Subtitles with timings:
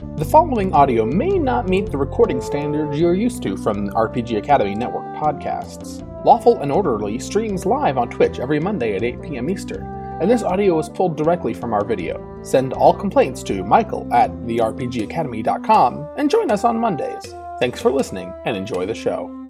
[0.00, 4.74] The following audio may not meet the recording standards you're used to from RPG Academy
[4.74, 6.02] Network podcasts.
[6.24, 9.50] Lawful and Orderly streams live on Twitch every Monday at 8 p.m.
[9.50, 9.84] Eastern,
[10.22, 12.40] and this audio is pulled directly from our video.
[12.42, 17.34] Send all complaints to Michael at therpgacademy.com and join us on Mondays.
[17.60, 19.46] Thanks for listening and enjoy the show.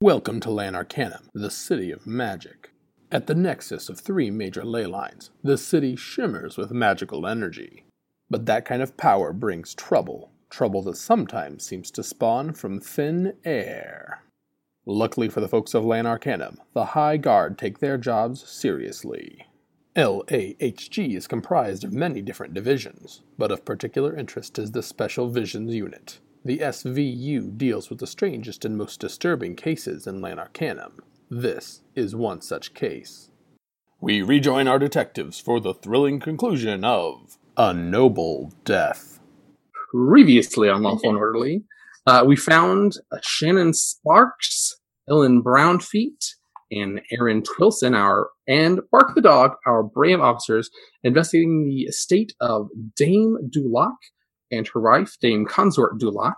[0.00, 2.70] Welcome to Lan Arcanym, the city of magic.
[3.12, 7.85] At the nexus of three major ley lines, the city shimmers with magical energy.
[8.28, 13.34] But that kind of power brings trouble, trouble that sometimes seems to spawn from thin
[13.44, 14.22] air.
[14.84, 19.46] Luckily for the folks of Lan Arcanym, the High Guard take their jobs seriously.
[19.96, 25.74] LAHG is comprised of many different divisions, but of particular interest is the Special Visions
[25.74, 26.20] Unit.
[26.44, 31.00] The SVU deals with the strangest and most disturbing cases in Lan Arcanym.
[31.30, 33.30] This is one such case.
[34.00, 39.18] We rejoin our detectives for the thrilling conclusion of A Noble Death.
[39.90, 41.64] previously on Lawful and Orderly,
[42.06, 44.72] uh, we found uh, Shannon Sparx,
[45.08, 46.34] Illyn Brownfeet,
[46.70, 50.68] and Aaron Twillson, our and Bark the dog, our brave officers,
[51.02, 53.94] investigating the estate of Dame Duloc
[54.50, 56.34] and her wife, Dame Consort Duloc.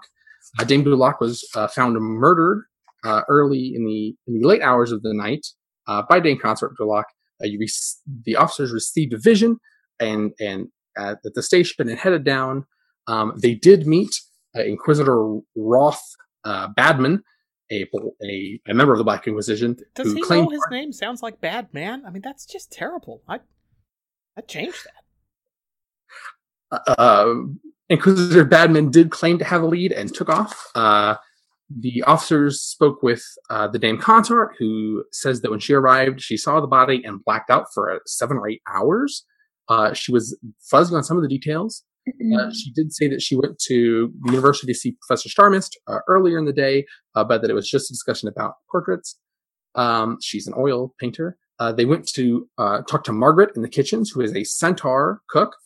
[0.58, 2.64] Uh, Dame Duloc was uh, found murdered
[3.04, 5.46] uh, early in the in the late hours of the night
[5.88, 7.04] uh, by Dame Consort Duloc.
[7.42, 9.58] Uh, you rec- the officers received a vision
[9.98, 12.66] and and at the station and headed down.
[13.06, 14.14] Um, they did meet
[14.56, 16.02] uh, Inquisitor Roth
[16.44, 17.22] uh, Badman,
[17.70, 17.86] a,
[18.22, 21.22] a a member of the Black Inquisition, Does who he claimed know his name sounds
[21.22, 22.04] like bad man?
[22.06, 23.22] I mean, that's just terrible.
[23.28, 23.40] I
[24.36, 24.86] I changed
[26.70, 26.98] that.
[26.98, 27.34] uh,
[27.88, 30.70] Inquisitor Badman did claim to have a lead and took off.
[30.74, 31.16] Uh,
[31.70, 36.36] the officers spoke with uh, the Dame Consort, who says that when she arrived, she
[36.36, 39.24] saw the body and blacked out for uh, seven or eight hours.
[39.68, 40.38] Uh, she was
[40.70, 41.84] fuzzy on some of the details.
[42.08, 45.98] Uh, she did say that she went to the university to see Professor Starmist uh,
[46.08, 49.18] earlier in the day, uh, but that it was just a discussion about portraits.
[49.74, 51.36] Um, she's an oil painter.
[51.58, 55.20] Uh, they went to uh, talk to Margaret in the kitchens, who is a centaur
[55.28, 55.56] cook.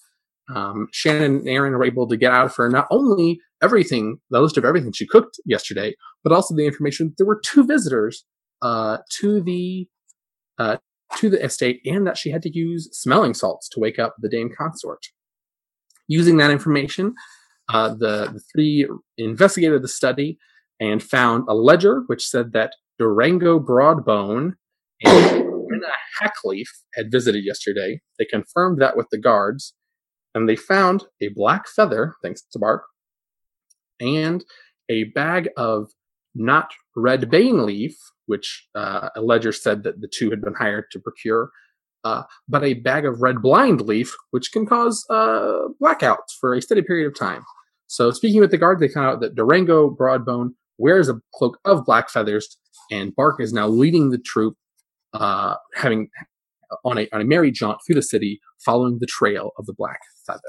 [0.52, 4.40] Um, Shannon and Aaron were able to get out of her not only everything, the
[4.40, 8.24] list of everything she cooked yesterday, but also the information that there were two visitors
[8.62, 9.86] uh, to the
[10.58, 10.76] uh,
[11.16, 14.28] to the estate, and that she had to use smelling salts to wake up the
[14.28, 15.06] Dame Consort.
[16.08, 17.14] Using that information,
[17.68, 20.38] uh, the, the three investigated the study
[20.80, 24.54] and found a ledger which said that Durango Broadbone
[25.04, 25.86] and Rena
[26.20, 28.00] Hackleaf had visited yesterday.
[28.18, 29.74] They confirmed that with the guards,
[30.34, 32.84] and they found a black feather, thanks to Bark,
[34.00, 34.44] and
[34.88, 35.88] a bag of
[36.34, 37.96] not red bane leaf,
[38.26, 41.50] which uh, a ledger said that the two had been hired to procure,
[42.04, 46.62] uh, but a bag of red blind leaf, which can cause uh, blackouts for a
[46.62, 47.42] steady period of time.
[47.86, 51.84] So, speaking with the guard, they found out that Durango Broadbone wears a cloak of
[51.84, 52.56] black feathers,
[52.90, 54.56] and Bark is now leading the troop,
[55.12, 56.08] uh, having
[56.84, 60.00] on a on a merry jaunt through the city, following the trail of the black
[60.26, 60.40] feather.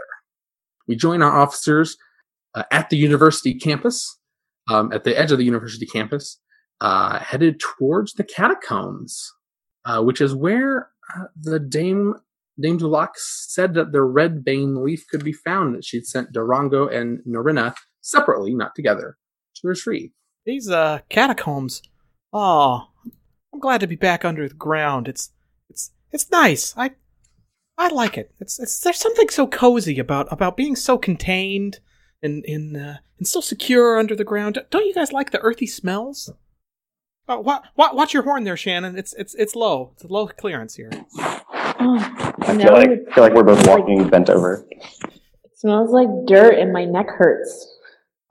[0.88, 1.98] We join our officers
[2.56, 4.18] uh, at the university campus,
[4.70, 6.40] um, at the edge of the university campus,
[6.82, 9.32] uh, headed towards the catacombs,
[9.86, 12.16] uh, which is where uh, the Dame
[12.60, 15.76] Dame Duloc said that the red bane leaf could be found.
[15.76, 19.18] That she'd sent Durango and Norina separately, not together,
[19.56, 20.12] to retrieve.
[20.46, 21.82] These uh catacombs.
[22.32, 22.88] Oh,
[23.54, 25.08] I'm glad to be back under the ground.
[25.08, 25.30] It's
[25.70, 26.74] it's it's nice.
[26.78, 26.92] I
[27.78, 28.34] I like it.
[28.40, 31.80] It's it's there's something so cozy about about being so contained
[32.22, 34.64] and in uh, and so secure under the ground.
[34.70, 36.32] Don't you guys like the earthy smells?
[37.28, 38.98] Oh, wa- wa- watch your horn there, Shannon.
[38.98, 39.92] It's it's it's low.
[39.96, 40.92] It's low clearance here.
[41.18, 44.66] Oh, I now feel like I feel like we're both walking bent over.
[44.70, 47.70] It smells like dirt and my neck hurts.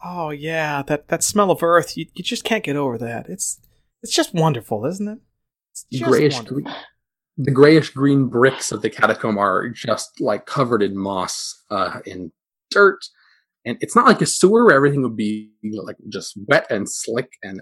[0.04, 1.97] Oh yeah, that that smell of earth.
[1.97, 3.28] You you just can't get over that.
[3.28, 3.60] It's
[4.03, 5.19] it's just wonderful, isn't it?
[5.70, 6.62] It's just grayish wonderful.
[6.62, 6.74] green,
[7.38, 12.30] the grayish green bricks of the catacomb are just like covered in moss uh, and
[12.70, 12.98] dirt
[13.64, 17.33] and it's not like a sewer where everything would be like just wet and slick
[17.42, 17.60] and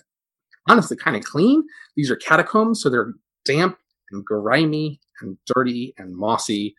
[0.68, 1.62] honestly kind of clean
[1.96, 3.12] these are catacombs so they're
[3.44, 3.76] damp
[4.12, 6.74] and grimy and dirty and mossy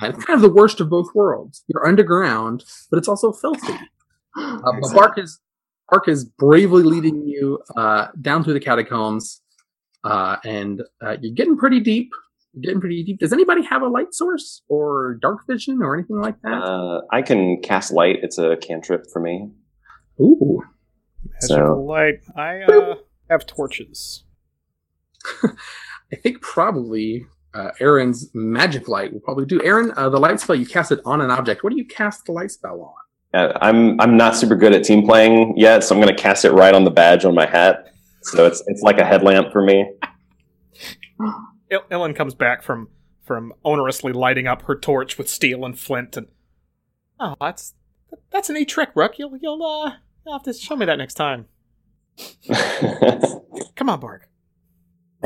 [0.00, 3.72] and kind of the worst of both worlds you're underground but it's also filthy
[4.36, 5.40] uh, but Bark is
[5.90, 9.42] Bark is bravely leading you uh, down through the catacombs,
[10.04, 12.08] uh, and uh, you're getting pretty deep.
[12.54, 13.18] You're getting pretty deep.
[13.18, 16.62] Does anybody have a light source or dark vision or anything like that?
[16.62, 18.20] Uh, I can cast light.
[18.22, 19.50] It's a cantrip for me.
[20.18, 20.62] Ooh,
[21.42, 22.20] Magical So- light.
[22.38, 22.94] I uh,
[23.32, 24.24] have torches.
[25.42, 29.62] I think probably uh, Aaron's magic light will probably do.
[29.62, 31.62] Aaron, uh, the light spell you cast it on an object.
[31.64, 32.94] What do you cast the light spell on?
[33.40, 36.44] Uh, I'm I'm not super good at team playing yet, so I'm going to cast
[36.44, 37.86] it right on the badge on my hat.
[38.22, 39.90] So it's it's like a headlamp for me.
[41.90, 42.88] Illyn comes back from
[43.24, 46.26] from onerously lighting up her torch with steel and flint, and
[47.18, 47.74] oh, that's
[48.30, 49.18] that's a neat trick, Rook.
[49.18, 49.92] You'll you'll uh
[50.26, 51.46] you'll have to show me that next time.
[53.76, 54.28] Come on, Bark.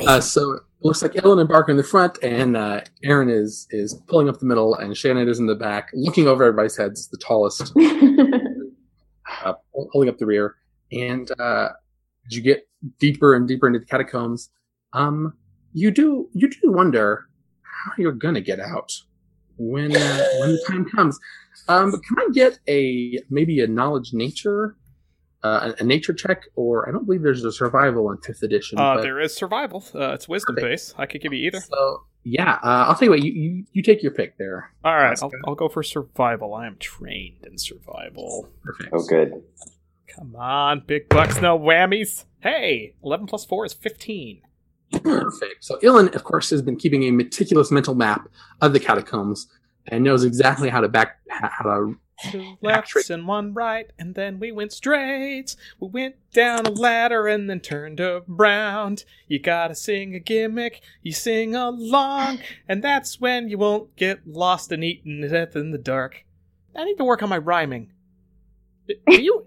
[0.07, 3.67] Uh, so it looks like Illyn and Barker in the front, and uh, Aaron is
[3.71, 7.09] is pulling up the middle, and Shannon is in the back, looking over everybody's heads,
[7.09, 7.73] the tallest,
[9.45, 9.55] uh,
[9.93, 10.57] holding up the rear.
[10.93, 11.71] And uh,
[12.27, 12.69] as you get
[12.99, 14.51] deeper and deeper into the catacombs,
[14.93, 15.35] um,
[15.73, 17.27] you do you do wonder
[17.63, 18.93] how you're gonna get out
[19.57, 21.19] when uh, when the time comes.
[21.69, 24.77] Um, can I get a maybe a knowledge nature,
[25.43, 28.79] uh, a, a nature check, or I don't believe there's a survival in fifth edition.
[28.79, 29.85] Uh, but- there is survival.
[29.95, 30.71] Uh, it's wisdom Perfect.
[30.73, 30.95] base.
[30.99, 31.61] I could give you either.
[31.61, 33.23] So yeah, uh, I'll tell you what.
[33.23, 34.73] You, you you take your pick there.
[34.85, 35.31] All right, I'll.
[35.47, 36.55] I'll go for survival.
[36.55, 38.49] I am trained in survival.
[38.63, 38.91] Perfect.
[38.93, 39.43] oh, good.
[40.15, 42.25] Come on, big bucks, no whammies.
[42.41, 44.41] Hey, eleven plus four is fifteen.
[45.03, 45.65] Perfect.
[45.65, 48.29] So Illyn, of course, has been keeping a meticulous mental map
[48.61, 49.47] of the catacombs
[49.89, 51.99] and knows exactly how to back how to.
[52.31, 55.55] Two lefts and one right, and then we went straight.
[55.79, 59.05] We went down a ladder and then turned around.
[59.29, 64.73] You gotta sing a gimmick, you sing along, and that's when you won't get lost
[64.73, 66.25] and eaten to death in the dark.
[66.75, 67.93] I need to work on my rhyming.
[69.09, 69.47] Are you,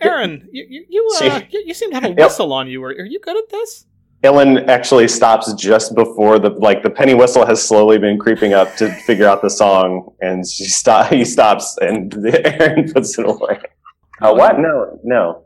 [0.00, 0.48] Aaron?
[0.52, 2.18] You you you, uh, you, you seem to have a Yep.
[2.18, 2.82] whistle on you.
[2.84, 3.86] Are, are you good at this?
[4.22, 8.76] Illyn actually stops just before the like the penny whistle has slowly been creeping up
[8.76, 11.12] to figure out the song, and she stop.
[11.12, 13.58] He stops, and Aaron puts it away.
[14.20, 14.58] Uh, what?
[14.58, 15.44] No, no.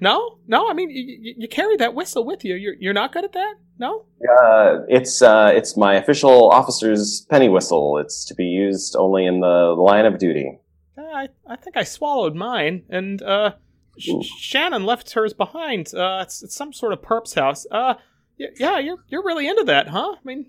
[0.00, 0.70] No, no.
[0.70, 2.54] I mean, you, you, you carry that whistle with you.
[2.54, 3.54] You're you're not good at that.
[3.78, 4.06] No.
[4.22, 7.98] Uh, it's uh, it's my official officer's penny whistle.
[7.98, 10.58] It's to be used only in the line of duty.
[10.96, 13.67] Uh, I, I think I swallowed mine, and uh, Sh- Ooh.
[13.98, 15.92] Shannon left hers behind.
[15.94, 17.66] Uh, it's, it's some sort of perp's house.
[17.70, 17.94] Uh,
[18.38, 20.14] y- yeah, you're you're really into that, huh?
[20.14, 20.46] I mean,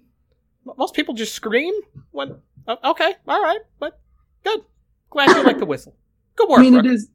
[0.67, 1.73] m- most people just scream
[2.11, 2.35] when.
[2.67, 3.99] Uh, okay, all right, but
[4.43, 4.59] good.
[5.09, 5.95] Glad you like the whistle.
[6.35, 6.59] Good work.
[6.59, 6.85] I mean, Rook.
[6.85, 7.09] it is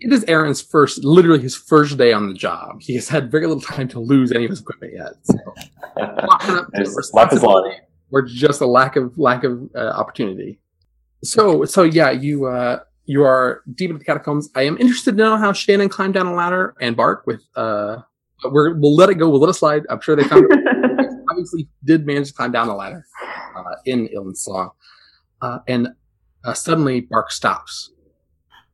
[0.00, 2.80] it is Aaron's first, literally his first day on the job.
[2.80, 5.12] He has had very little time to lose any of his equipment yet.
[5.22, 5.34] So,
[5.96, 7.62] not enough to There's life is long.
[7.64, 7.76] responsibility
[8.10, 10.58] or just a lack of lack of uh, opportunity.
[11.24, 12.80] So so yeah, you uh
[13.12, 14.48] you are deep into the catacombs.
[14.54, 17.98] I am interested to know how Shannon climbed down a ladder and Bark with uh.
[18.42, 19.30] But we're, we'll let it go.
[19.30, 19.86] We'll let it slide.
[19.88, 20.58] I'm sure they found it.
[21.30, 23.06] obviously did manage to climb down the ladder
[23.56, 24.70] uh, in Illyn's song.
[25.40, 25.88] Uh, and
[26.44, 27.90] uh, suddenly Bark stops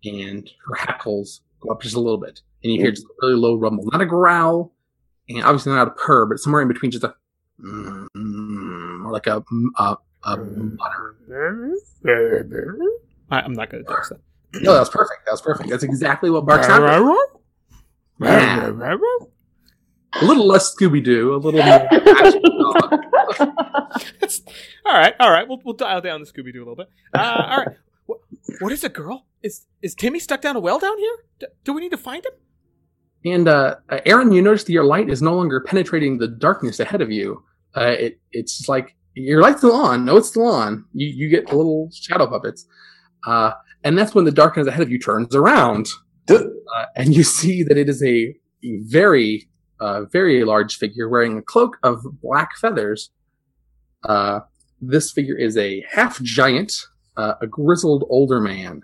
[0.04, 2.40] and her hackles go up just a little bit.
[2.62, 4.72] And you hear just a really low rumble, not a growl,
[5.28, 7.14] and obviously not a purr, but somewhere in between just a
[7.60, 8.06] mm,
[9.04, 9.44] or like a,
[9.78, 11.16] a, a mutter.
[13.30, 14.20] I, I'm not going to doing that.
[14.54, 15.26] No, that was perfect.
[15.26, 15.68] That was perfect.
[15.68, 16.86] That's exactly what Bark sounded.
[18.20, 18.66] Yeah.
[20.20, 21.88] A little less Scooby Doo, a little more.
[21.92, 22.74] actual.
[24.22, 24.42] It's-
[24.84, 25.46] all right, all right.
[25.48, 26.88] We'll we'll dial down the Scooby Doo a little bit.
[27.14, 27.18] Uh,
[27.48, 27.76] all right.
[28.06, 28.18] What,
[28.60, 29.26] what is it, girl?
[29.42, 31.14] Is is Timmy stuck down a well down here?
[31.40, 32.32] D- do we need to find him?
[33.32, 36.80] And uh, uh, Aaron, you notice that your light is no longer penetrating the darkness
[36.80, 37.42] ahead of you.
[37.76, 40.04] Uh, it it's just like your light's still on.
[40.04, 40.84] No, it's still on.
[40.94, 42.66] You you get little shadow puppets,
[43.26, 43.52] uh,
[43.84, 45.88] and that's when the darkness ahead of you turns around,
[46.28, 46.44] uh,
[46.96, 49.48] and you see that it is a very
[49.80, 53.10] uh, very large figure wearing a cloak of black feathers.
[54.04, 54.40] Uh,
[54.80, 56.72] this figure is a half giant,
[57.16, 58.82] uh, a grizzled older man,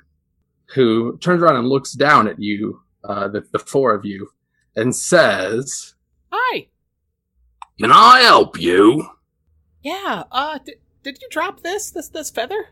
[0.74, 4.28] who turns around and looks down at you uh, the, the four of you,
[4.76, 5.94] and says,
[6.30, 6.68] Hi.
[7.78, 9.08] "Can I help you?"
[9.82, 10.24] Yeah.
[10.32, 12.68] Uh, did, did you drop this this this feather?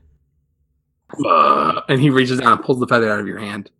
[1.27, 3.71] Uh, and he reaches down and pulls the feather out of your hand.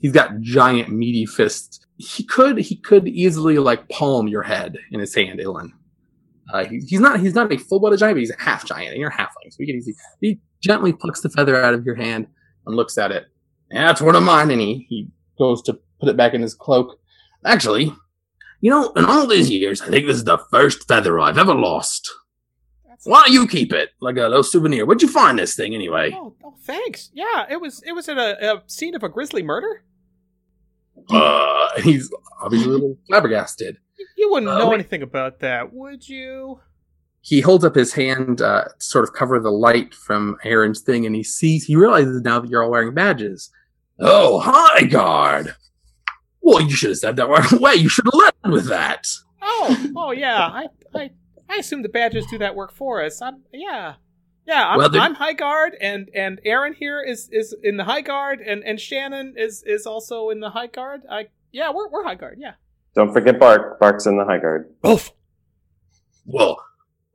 [0.00, 1.80] He's got giant, meaty fists.
[1.96, 5.70] He could he could easily like palm your head in his hand, Illyn.
[6.52, 8.90] Uh, he, he's not he's not a full blooded giant, but he's a half giant,
[8.90, 11.94] and you're halfling, so he can easily he gently plucks the feather out of your
[11.94, 12.26] hand
[12.66, 13.26] and looks at it.
[13.70, 15.08] That's one of mine, and he he
[15.38, 16.98] goes to put it back in his cloak.
[17.44, 17.92] Actually,
[18.60, 21.54] you know, in all these years, I think this is the first feather I've ever
[21.54, 22.10] lost.
[23.04, 24.86] Why don't you keep it like a little souvenir?
[24.86, 26.12] Where'd you find this thing anyway?
[26.14, 27.10] Oh, oh, thanks.
[27.12, 29.82] Yeah, it was it was at a, a scene of a grisly murder.
[31.10, 33.78] Uh, he's obviously a little flabbergasted.
[33.98, 36.60] You, you wouldn't Uh, know anything about that, would you?
[37.22, 41.06] He holds up his hand uh, to sort of cover the light from Aaron's thing,
[41.06, 43.50] and he sees, he realizes now that you're all wearing badges.
[44.00, 45.54] Oh, hi, guard.
[46.40, 47.74] Well, you should have said that right away.
[47.76, 49.06] You should have led with that.
[49.40, 50.46] Oh, oh yeah.
[50.48, 51.10] I I
[51.52, 53.20] I assume the badges do that work for us.
[53.20, 53.94] I'm yeah.
[54.46, 58.00] Yeah, I'm, Well, I'm High Guard, and and Aaron here is is in the High
[58.00, 61.02] Guard, and and Shannon is is also in the High Guard.
[61.10, 62.38] I yeah, we're we're High Guard.
[62.40, 62.54] Yeah.
[62.94, 63.78] Don't forget Bark.
[63.80, 64.70] Bark's in the high guard.
[64.86, 65.12] Oof.
[66.26, 66.62] Well,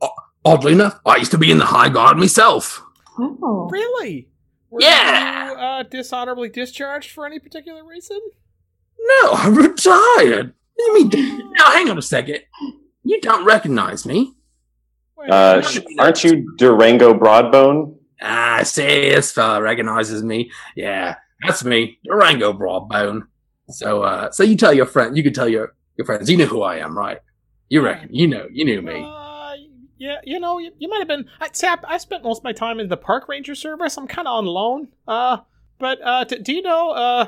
[0.02, 0.10] o-
[0.44, 2.82] oddly enough, I used to be in the High Guard myself.
[3.20, 3.68] Oh.
[3.72, 4.28] Really?
[4.72, 5.50] Were Yeah.
[5.52, 8.20] you uh, dishonorably discharged for any particular reason?
[9.00, 10.54] No, I retired.
[10.76, 11.52] What do you mean?
[11.58, 12.40] Now, hang on a second.
[13.08, 14.34] You don't recognize me.
[15.30, 17.96] Uh, sh- aren't you Durango Broadbone?
[18.22, 20.52] Ah, see, this fella recognizes me.
[20.76, 23.24] Yeah, that's me, Durango Broadbone.
[23.70, 26.46] So, uh, so you tell your friend, you can tell your, your friends, you know
[26.46, 27.20] who I am, right?
[27.70, 29.04] You reckon, you know, you knew me.
[29.06, 29.54] Uh,
[29.98, 31.30] yeah, you know, you, you might have been.
[31.40, 33.98] I, see, I, I spent most of my time in the park ranger service.
[33.98, 34.90] I'm kind of on loan.
[35.08, 35.38] Uh,
[35.80, 36.92] but uh, d- do you know?
[36.92, 37.26] Uh,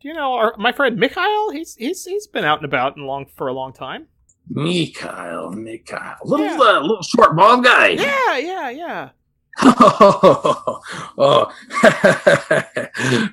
[0.00, 1.50] do you know our, my friend Mikhail?
[1.50, 4.08] He's he's he's been out and about and long for a long time.
[4.48, 6.58] Mikhail, Mikhail, little, Yeah.
[6.60, 7.88] uh, little short bald guy.
[7.88, 9.08] Yeah, yeah, yeah.
[11.18, 11.50] oh,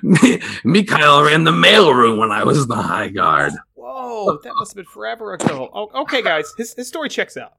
[0.02, 3.52] Mi- Mikhail ran the mailroom when I was the High Guard.
[3.74, 5.70] Whoa, that must have been forever ago.
[5.72, 7.54] Oh, okay, guys, his his story checks out.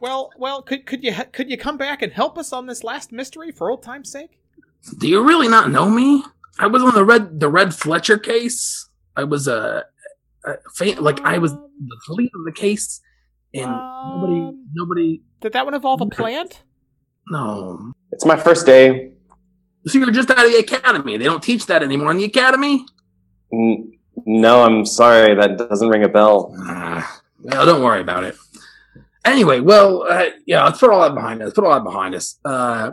[0.00, 3.12] Well, well, could could you could you come back and help us on this last
[3.12, 4.40] mystery for old time's sake?
[4.98, 6.24] Do you really not know me?
[6.58, 8.88] I was on the red the Red Fletcher case.
[9.16, 9.84] I was a,
[10.44, 13.00] a fa- like I was the lead of the case,
[13.54, 16.62] and nobody Um, nobody Did that one involve a plant?
[17.28, 17.92] no.
[18.12, 19.12] It's my first day.
[19.86, 21.16] So you're just out of the academy.
[21.16, 22.84] They don't teach that anymore in the academy.
[23.52, 23.92] N-
[24.26, 25.34] no, I'm sorry.
[25.34, 26.54] That doesn't ring a bell.
[26.60, 28.36] Ah, well, don't worry about it.
[29.24, 31.52] Anyway, well, uh, yeah, let's put all that behind us.
[31.54, 32.38] Put all that behind us.
[32.44, 32.90] Uh,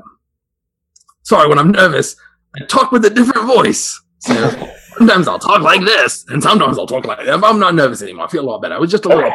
[1.23, 2.15] sorry, when I'm nervous,
[2.55, 4.01] I talk with a different voice.
[4.19, 4.33] So
[4.97, 7.43] sometimes I'll talk like this, and sometimes I'll talk like that.
[7.43, 8.25] I'm not nervous anymore.
[8.25, 8.75] I feel a lot better.
[8.75, 9.31] I was just a little.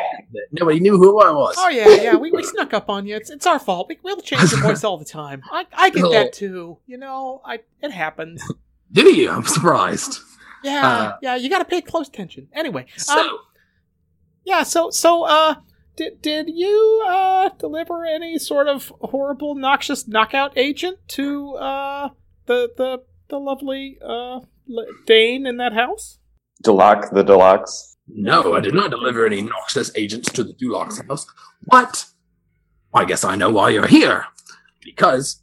[0.53, 1.55] Nobody knew who I was.
[1.59, 2.17] Oh yeah, yeah.
[2.17, 3.17] We, we snuck up on you.
[3.17, 3.89] It's it's our fault.
[3.89, 5.43] We, we'll change your voice all the time.
[5.51, 6.79] I I get that too.
[6.87, 8.43] You know, I it happens.
[8.93, 9.31] Do you?
[9.31, 10.19] I'm surprised.
[10.63, 11.35] Yeah, Uh, yeah.
[11.37, 12.49] You got to pay close attention.
[12.53, 13.39] Anyway, So, um,
[14.45, 14.63] yeah.
[14.65, 15.57] So so uh,
[15.97, 22.09] did did you uh deliver any sort of horrible, noxious knockout agent to uh
[22.47, 24.41] the the the lovely uh
[25.07, 26.19] Dane in that house?
[26.63, 27.97] Delac, the Deluxe.
[28.09, 31.27] no, I did not deliver any noxious agents to the Duloc's house.
[31.67, 32.07] But
[32.93, 34.27] I guess I know why you're here.
[34.83, 35.43] Because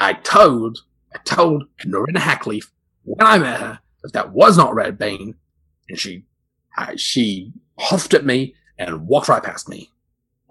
[0.00, 0.78] I told,
[1.14, 2.66] I told Norina Hackleaf
[3.04, 5.34] when I met her that that was not Red Bane,
[5.88, 6.24] and she,
[6.76, 9.90] I, she huffed at me and walked right past me.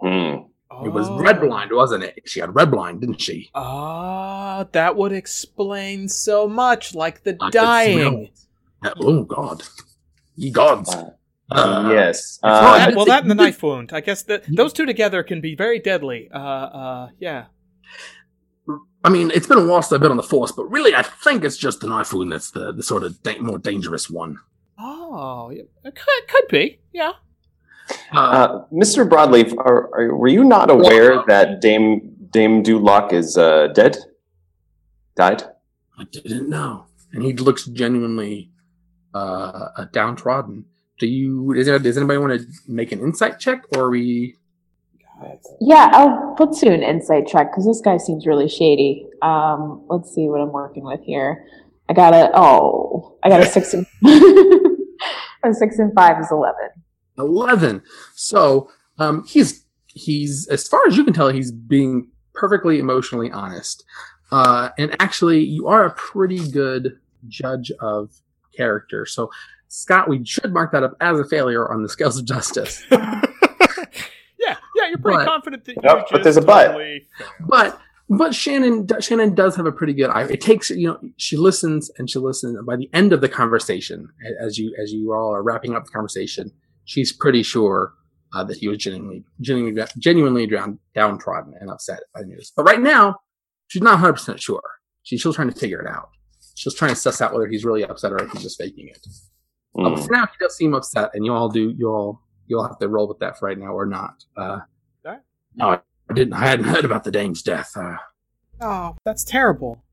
[0.00, 0.47] Hmm.
[0.80, 0.86] Hmm.
[0.86, 1.18] It was Oh.
[1.18, 2.22] red blind, wasn't it?
[2.26, 3.50] She had red blind, didn't she?
[3.54, 8.30] Ah, that would explain so much, like the I dying.
[8.82, 8.92] smell.
[9.00, 9.62] Oh God,
[10.36, 10.94] ye gods!
[11.50, 12.38] Uh, yes.
[12.42, 13.90] Well, Uh, that, well, that and the knife wound.
[13.92, 16.28] I guess that those two together can be very deadly.
[16.32, 17.46] Uh, uh, yeah.
[19.04, 21.02] I mean, it's been a while since I've been on the force, but really, I
[21.02, 24.38] think it's just the knife wound that's the, the sort of da- more dangerous one.
[24.78, 25.62] Oh, yeah.
[25.84, 26.80] it could could be.
[26.92, 27.12] Yeah.
[28.12, 29.08] Uh, uh, Mr.
[29.08, 33.96] Broadleaf, are, are, were you not aware that Dame Dame Duloc is uh, dead?
[35.16, 35.42] Died?
[35.98, 38.50] I didn't know, and he looks genuinely
[39.14, 40.64] uh, uh, downtrodden.
[40.98, 41.52] Do you?
[41.52, 44.36] Is there, does anybody want to make an insight check, or are we?
[45.60, 49.06] Yeah, I'll let's do an insight check because this guy seems really shady.
[49.22, 51.44] Um, let's see what I'm working with here.
[51.88, 53.86] I got a oh, I got a six and
[55.42, 56.70] a six and five is eleven.
[57.18, 57.82] 11
[58.14, 63.84] so um he's he's as far as you can tell he's being perfectly emotionally honest
[64.30, 66.98] uh and actually you are a pretty good
[67.28, 68.10] judge of
[68.56, 69.30] character so
[69.68, 72.96] scott we should mark that up as a failure on the scales of justice yeah,
[74.38, 74.88] yeah.
[74.88, 76.66] You're pretty But- confident that you Yep, but there's a but.
[76.68, 77.30] totally failed.
[77.48, 81.36] but but shannon shannon does have a pretty good eye it takes you know she
[81.36, 84.08] listens and she listens and by the end of the conversation
[84.40, 86.50] as you as you all are wrapping up the conversation
[86.88, 87.92] she's pretty sure
[88.34, 92.50] uh, that he was genuinely genuinely genuinely down, downtrodden and upset by the news.
[92.56, 93.16] But right now
[93.68, 94.62] she's not 100% sure.
[95.02, 96.08] She's still trying to figure it out.
[96.54, 99.06] She's trying to suss out whether he's really upset or if he's just faking it.
[99.78, 102.66] Uh, but for now he does seem upset and you all do you all you'll
[102.66, 104.24] have to roll with that for right now or not.
[104.36, 104.60] Uh
[105.04, 105.20] Alright.
[105.54, 105.68] no
[106.10, 107.96] i didn't i hadn't heard about the dame's death uh.
[108.60, 109.84] Oh, that's terrible.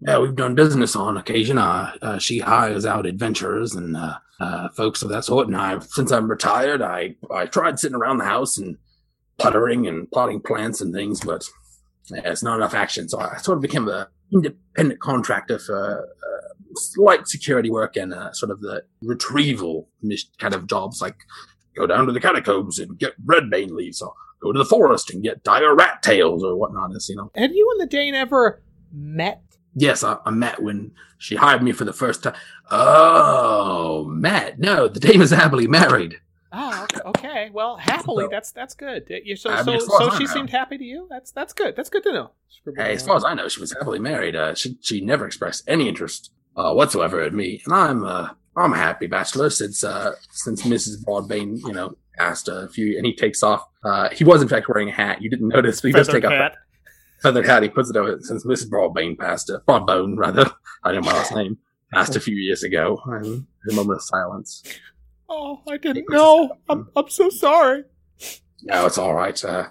[0.00, 1.58] Yeah, we've done business on occasion.
[1.58, 5.48] Uh, uh, she hires out adventurers and uh, uh, folks of that sort.
[5.48, 8.76] And I, since I'm retired, I I tried sitting around the house and
[9.38, 11.44] puttering and plotting plants and things, but
[12.10, 13.08] yeah, it's not enough action.
[13.08, 16.54] So I sort of became an independent contractor for uh,
[16.96, 19.88] light security work and uh, sort of the retrieval
[20.38, 21.16] kind of jobs, like
[21.76, 25.24] go down to the catacombs and get redbane leaves, or go to the forest and
[25.24, 26.92] get dire rat tails or whatnot.
[26.94, 28.62] It's, you know, Had you and the Dane ever
[28.92, 29.42] met?
[29.74, 32.34] Yes, I, I met when she hired me for the first time.
[32.70, 36.20] Oh, Matt, no, the dame is happily married.
[36.52, 37.50] Oh, okay.
[37.52, 39.02] Well, happily, that's that's good.
[39.10, 40.32] Uh, You, so I mean, far so she know.
[40.32, 41.06] seemed happy to you.
[41.10, 41.76] That's that's good.
[41.76, 42.30] That's good to know.
[42.76, 44.34] Hey, as far as I know, she was happily married.
[44.34, 48.72] Uh, she she never expressed any interest uh, whatsoever in me, and I'm uh, I'm
[48.72, 51.04] a happy bachelor since uh, since Mrs.
[51.04, 53.68] Broadbane, you know, asked a few, and he takes off.
[53.84, 55.20] Uh, he was in fact wearing a hat.
[55.20, 56.52] You didn't notice, but he does take off hat.
[56.52, 56.67] a
[57.22, 57.62] feathered hat.
[57.62, 58.70] He puts it over since Mrs.
[58.70, 59.50] Broadbane passed.
[59.50, 60.50] Uh, Broadbone, rather.
[60.84, 61.58] I didn't know my last name.
[61.92, 63.00] Passed a few years ago.
[63.06, 64.62] And a moment of silence.
[65.28, 66.56] Oh, I didn't know.
[66.68, 67.84] I'm I'm so sorry.
[68.62, 69.42] No, it's all right.
[69.44, 69.68] Uh,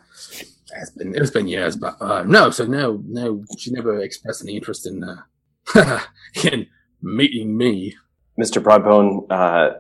[0.76, 2.50] it's been it's been years, but uh, no.
[2.52, 3.44] So no, no.
[3.58, 6.02] She never expressed any interest in uh,
[6.44, 6.68] in
[7.02, 7.96] meeting me.
[8.40, 8.62] Mr.
[8.62, 9.80] Broadbone, uh,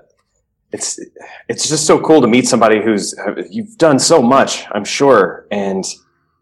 [0.72, 1.00] it's
[1.48, 3.14] it's just so cool to meet somebody who's
[3.52, 5.86] you've done so much, I'm sure, and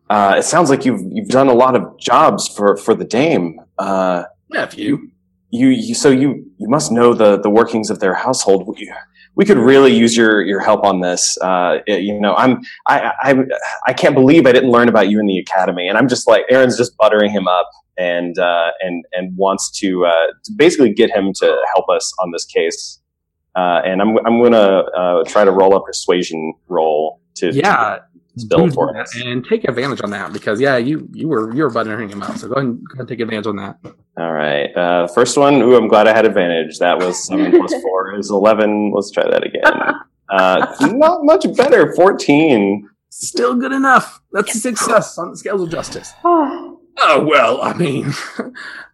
[0.10, 3.60] uh, it sounds like you've you've done a lot of jobs for for the Dame.
[3.78, 5.10] Uh, Nephew,
[5.50, 8.68] you, you so you you must know the the workings of their household.
[8.68, 8.92] We,
[9.36, 11.38] we could really use your your help on this.
[11.42, 13.36] Uh, it- you know, I'm I, I
[13.88, 16.44] I can't believe I didn't learn about you in the academy, and I'm just like
[16.50, 21.10] Aaron's just buttering him up and uh, and and wants to, uh, to basically get
[21.10, 23.00] him to help us on this case.
[23.56, 28.00] Uh, and I'm I'm gonna uh, try to roll a persuasion roll to yeah,
[28.38, 29.16] to build for that us.
[29.16, 32.38] and take advantage on that because yeah, you you were you were buttering him out.
[32.40, 33.78] So go ahead and, go ahead and take advantage on that.
[34.18, 34.76] All right.
[34.76, 35.56] Uh, first one.
[35.62, 36.80] Ooh, I'm glad I had advantage.
[36.80, 38.92] That was seven plus four is eleven.
[38.94, 39.62] Let's try that again.
[40.28, 41.94] Uh, not much better.
[41.94, 42.90] Fourteen.
[43.10, 44.20] Still good enough.
[44.32, 46.12] That's a success on the scales of justice.
[46.24, 48.12] Oh, Oh well, I mean,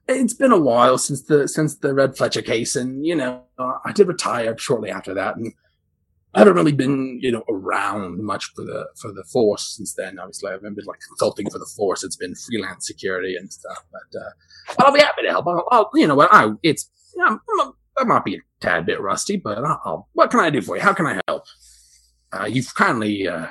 [0.09, 3.93] it's been a while since the since the Red Fletcher case, and you know, I
[3.93, 5.53] did retire shortly after that, and
[6.33, 10.19] I haven't really been you know around much for the for the force since then.
[10.19, 12.03] Obviously, I've been like consulting for the force.
[12.03, 14.29] It's been freelance security and stuff, but uh,
[14.77, 15.47] but I'll be happy to help.
[15.47, 16.89] I'll, I'll you know what I it's
[17.21, 20.49] I'm, I'm, I might be a tad bit rusty, but I'll, I'll what can I
[20.49, 20.81] do for you?
[20.81, 21.43] How can I help?
[22.31, 23.47] Uh, you've kindly uh,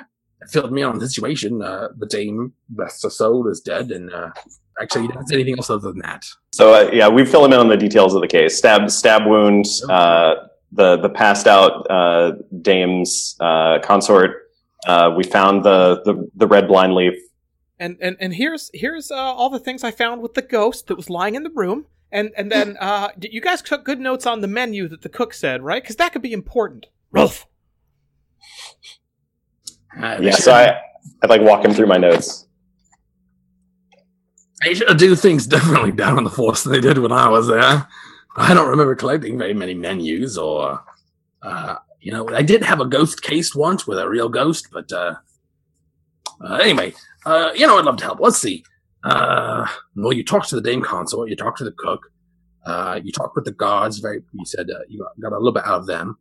[0.49, 1.61] filled me on the situation.
[1.61, 4.31] Uh, the dame, bless her soul, is dead, and uh,
[4.81, 6.25] actually, you didn't say anything else other than that.
[6.51, 8.57] So uh, yeah, we fill him in on the details of the case.
[8.57, 9.65] Stab stab wound.
[10.71, 14.49] The the passed out uh, dame's uh, consort.
[14.87, 17.13] Uh, we found the, the the red blind leaf.
[17.79, 20.95] And and and here's here's uh, all the things I found with the ghost that
[20.95, 21.85] was lying in the room.
[22.11, 25.33] And and then uh, you guys took good notes on the menu that the cook
[25.33, 25.81] said, right?
[25.83, 26.87] Because that could be important.
[27.11, 27.47] Rolf.
[29.99, 30.35] Uh, Yeah.
[30.35, 30.79] So I
[31.21, 32.47] I'd like walk him through my notes.
[34.63, 37.47] They should do things differently down on the force than they did when I was
[37.47, 37.87] there.
[38.35, 40.83] I don't remember collecting very many menus or,
[41.41, 44.91] uh, you know, I did have a ghost case once with a real ghost, but
[44.91, 45.15] uh,
[46.43, 46.93] uh, anyway,
[47.25, 48.19] uh, you know, I'd love to help.
[48.19, 48.63] Let's see.
[49.03, 52.01] Uh, well, you talked to the dame consort, you talked to the cook,
[52.65, 53.99] uh, you talked with the guards.
[53.99, 56.17] Very, you said uh, you got, got a little bit out of them.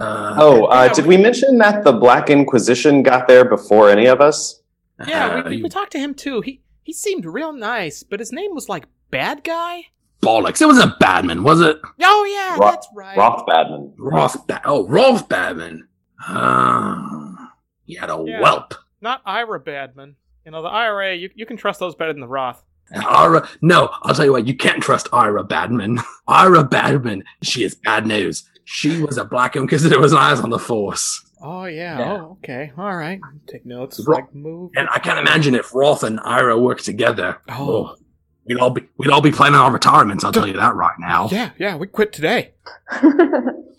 [0.00, 4.06] Uh, Oh, uh, Yeah, did we mention that the Black Inquisition got there before any
[4.06, 4.62] of us?
[5.06, 6.40] Yeah, uh, we, we, you- we talked to him too.
[6.40, 9.86] He he seemed real nice, but his name was like Bad Guy.
[10.22, 10.60] Bollocks.
[10.60, 11.78] It was a Badman, was it?
[12.02, 13.16] Oh yeah, Ro- that's right.
[13.16, 13.92] Roth Badman.
[13.98, 14.46] Roth.
[14.46, 15.86] Ba- oh, Rolf Badman.
[16.26, 17.32] Uh,
[17.84, 18.40] he had a Yeah.
[18.40, 18.74] whelp.
[19.00, 20.16] Not Ira Badman.
[20.44, 21.14] You know the IRA.
[21.14, 22.62] You you can trust those better than the Roth.
[22.94, 25.98] Ira, no, I'll tell you what, you can't trust Ira Badman.
[26.28, 28.48] Ira Badman, she is bad news.
[28.64, 31.22] She was a black woman because there was eyes on the force.
[31.42, 31.98] Oh yeah.
[31.98, 32.12] Yeah.
[32.22, 32.72] Oh okay.
[32.78, 33.20] All right.
[33.48, 34.00] Take notes.
[34.06, 34.70] Ro- Like move.
[34.76, 37.38] And I can't imagine if Roth and Ira work together.
[37.48, 37.96] Oh.
[38.46, 41.28] We'd all be we'd all be planning our retirements, I'll tell you that right now.
[41.32, 41.76] Yeah, yeah.
[41.76, 42.54] We quit today.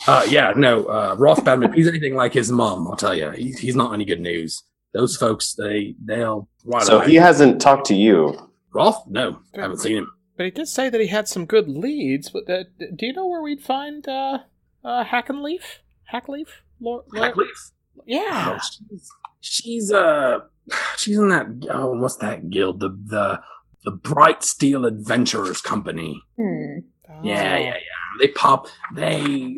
[0.07, 3.31] Uh yeah, no, uh Roth Badman, if he's anything like his mom, I'll tell you.
[3.31, 4.63] He's he's not any good news.
[4.93, 7.07] Those folks, they they'll right So away.
[7.09, 8.37] he hasn't talked to you.
[8.73, 9.03] Roth?
[9.07, 10.11] No, I haven't seen him.
[10.37, 12.29] But he did say that he had some good leads.
[12.29, 12.63] But uh,
[12.95, 14.39] do you know where we'd find uh,
[14.85, 15.79] uh, Hackenleaf?
[16.13, 16.47] Hackleaf?
[16.79, 17.71] Lord, Hackleaf?
[18.05, 18.55] Yeah.
[18.55, 20.39] Oh, she's, she's uh
[20.97, 23.41] she's in that oh what's that guild the the
[23.87, 26.21] the Bright Steel Adventurers Company.
[26.35, 26.79] Hmm.
[27.23, 27.79] Yeah, yeah, yeah.
[28.19, 29.21] They pop they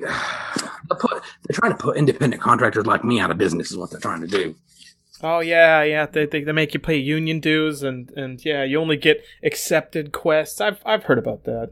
[0.59, 3.89] they put they're trying to put independent contractors like me out of business is what
[3.89, 4.53] they're trying to do.
[5.23, 6.05] Oh yeah, yeah.
[6.05, 10.11] They, they they make you pay union dues, and and yeah, you only get accepted
[10.11, 10.61] quests.
[10.61, 11.71] I've I've heard about that.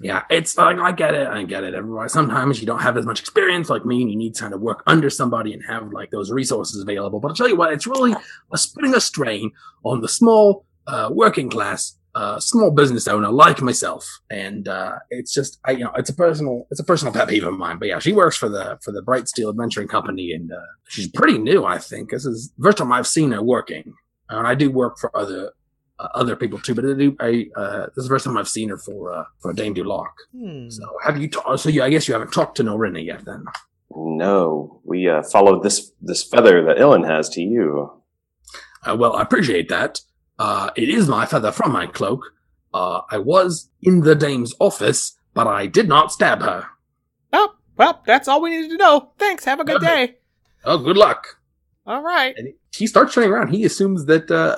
[0.00, 1.74] Yeah, it's like I get it, I get it.
[1.74, 4.54] Everybody sometimes you don't have as much experience like me, and you need to kind
[4.54, 7.18] of work under somebody and have like those resources available.
[7.18, 9.50] But I'll tell you what, it's really uh, putting a strain
[9.82, 15.32] on the small uh, working class a small business owner like myself, and uh, it's
[15.32, 17.78] just I, you know it's a personal it's a personal pet peeve of mine.
[17.78, 21.08] But yeah, she works for the for the Bright Steel Adventuring Company, and uh, she's
[21.08, 21.64] pretty new.
[21.64, 23.94] I think this is the first time I've seen her working,
[24.28, 25.52] and I do work for other
[25.98, 26.74] uh, other people too.
[26.74, 29.24] But I do I uh, this is the first time I've seen her for uh,
[29.40, 30.12] for Dame Duloc.
[30.36, 30.68] Hmm.
[30.70, 31.30] So have you?
[31.30, 33.44] Ta- so you, I guess you haven't talked to Norina yet then.
[33.96, 37.90] No, we uh, followed this this feather that Illyn has to you.
[38.86, 40.00] Uh, well, I appreciate that.
[40.38, 42.32] Uh, it is my feather from my cloak.
[42.72, 46.66] Uh, I was in the dame's office, but I did not stab her.
[47.32, 49.12] Oh, well, that's all we needed to know.
[49.18, 49.44] Thanks.
[49.44, 50.06] Have a good Okay.
[50.06, 50.14] day.
[50.64, 51.26] Oh, good luck.
[51.86, 52.34] All right.
[52.36, 53.48] And he starts turning around.
[53.54, 54.56] He assumes that uh,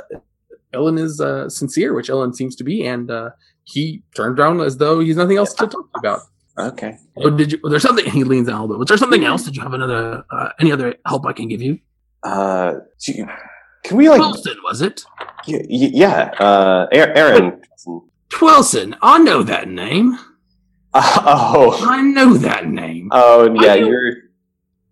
[0.73, 3.31] Illyn is uh, sincere, which Illyn seems to be, and uh,
[3.65, 6.21] he turns around as though he's nothing else to talk about.
[6.59, 6.97] Okay.
[7.19, 7.59] Oh, did you?
[7.63, 8.07] Was there something?
[8.11, 8.79] He leans down a little bit.
[8.79, 9.43] Was there something else?
[9.45, 10.25] Did you have another?
[10.31, 11.81] Uh, any other help I can give you?
[12.23, 13.29] Uh, do you-
[13.87, 14.21] can we like?
[14.21, 15.05] Twillson, was it?
[15.49, 16.31] y- y- yeah.
[16.39, 17.63] Uh, A- Aaron.
[18.31, 18.97] Twillson.
[19.03, 20.19] I know that name.
[20.95, 21.79] oh.
[21.89, 23.09] I know that name.
[23.13, 23.73] Oh yeah.
[23.73, 24.13] Are you- You're.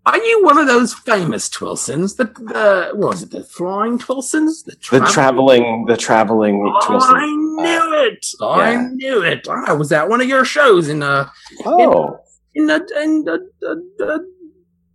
[0.06, 2.16] Are you one of those famous Twillsons?
[2.18, 3.30] The, the what was it?
[3.30, 4.62] The flying Twillsons?
[4.62, 8.26] The travel- traveling, the traveling Oh, I knew it.
[8.42, 8.88] I yeah.
[8.92, 9.48] knew it.
[9.48, 11.30] I was at one of your shows in uh
[11.64, 12.18] Oh,
[12.54, 14.30] in the in the, the, the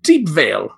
[0.03, 0.69] Deep Vale.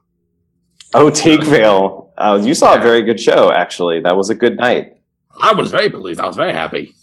[0.93, 2.00] oh, Teakvale.
[2.17, 3.99] Uh, you saw a very good show, actually.
[4.01, 4.97] That was a good night.
[5.41, 6.19] I was very pleased.
[6.19, 6.93] I was very happy.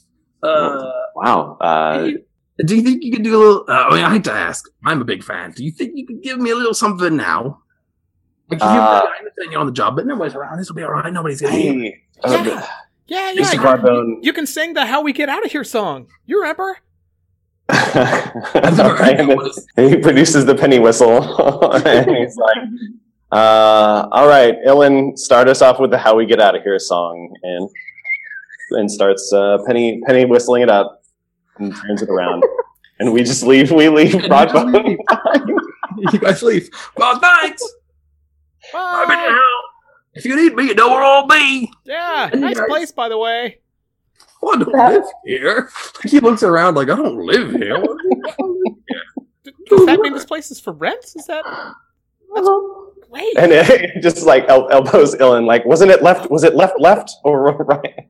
[0.43, 0.85] Uh,
[1.17, 1.57] Wow.
[1.61, 2.19] Uh, do, you,
[2.65, 3.65] do you think you could do a little?
[3.69, 4.65] Uh, I mean, I hate to ask.
[4.85, 5.51] I'm a big fan.
[5.51, 7.63] Do you think you could give me a little something now?
[8.49, 10.59] Like, you- Uh, I understand you're on the job, but nobody's around.
[10.59, 11.13] This will be all right.
[11.13, 11.55] Nobody's gonna.
[11.57, 11.73] hear.
[11.73, 12.63] hey, uh,
[13.09, 13.43] Yeah, yeah.
[13.43, 13.55] Mr.
[13.55, 14.19] You, Barbone.
[14.23, 16.07] you can sing the "How We Get Out of Here" song.
[16.27, 16.79] You remember?
[17.71, 21.23] and then he produces the penny whistle,
[21.87, 22.57] and he's like,
[23.33, 26.79] uh, "All right, Illyn, start us off with the How We Get Out of Here
[26.79, 27.69] song," and
[28.79, 31.03] and starts uh, penny penny whistling it up
[31.59, 32.45] and turns it around,
[33.01, 33.71] and we just leave.
[33.71, 34.97] We leave Broadbone.
[36.13, 36.69] you guys leave.
[36.97, 37.63] Well, thanks.
[38.75, 39.41] I'm in Bye.
[40.15, 41.71] If you need me, you know where I'll be.
[41.85, 43.59] Yeah, nice guys- place, by the way.
[44.43, 45.71] Oh, I don't live here.
[46.05, 47.83] He looks around like I don't live here.
[49.67, 51.05] Does that mean this place is for rent?
[51.17, 52.88] Is that Uh-huh.
[53.11, 53.37] Great?
[53.39, 55.47] and it just like el- elbows Illyn.
[55.47, 56.31] Like, wasn't it left?
[56.31, 58.09] Was it left, left, or right?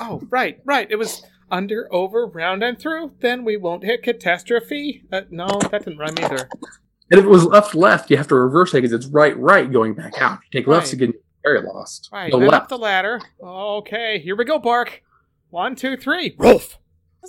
[0.00, 0.86] Oh, right, right.
[0.90, 3.12] It was under, over, round, and through.
[3.20, 5.02] Then we won't hit catastrophe.
[5.12, 6.48] Uh, no, that didn't rhyme either.
[7.10, 9.70] And if it was left, left, you have to reverse it because it's right, right,
[9.70, 10.38] going back out.
[10.50, 10.90] You take left Right.
[10.90, 12.08] to get very lost.
[12.12, 13.20] Right, The then left up the ladder.
[13.42, 15.02] Okay, here we go, Bark.
[15.50, 16.34] One, two, three.
[16.38, 16.78] Rolf.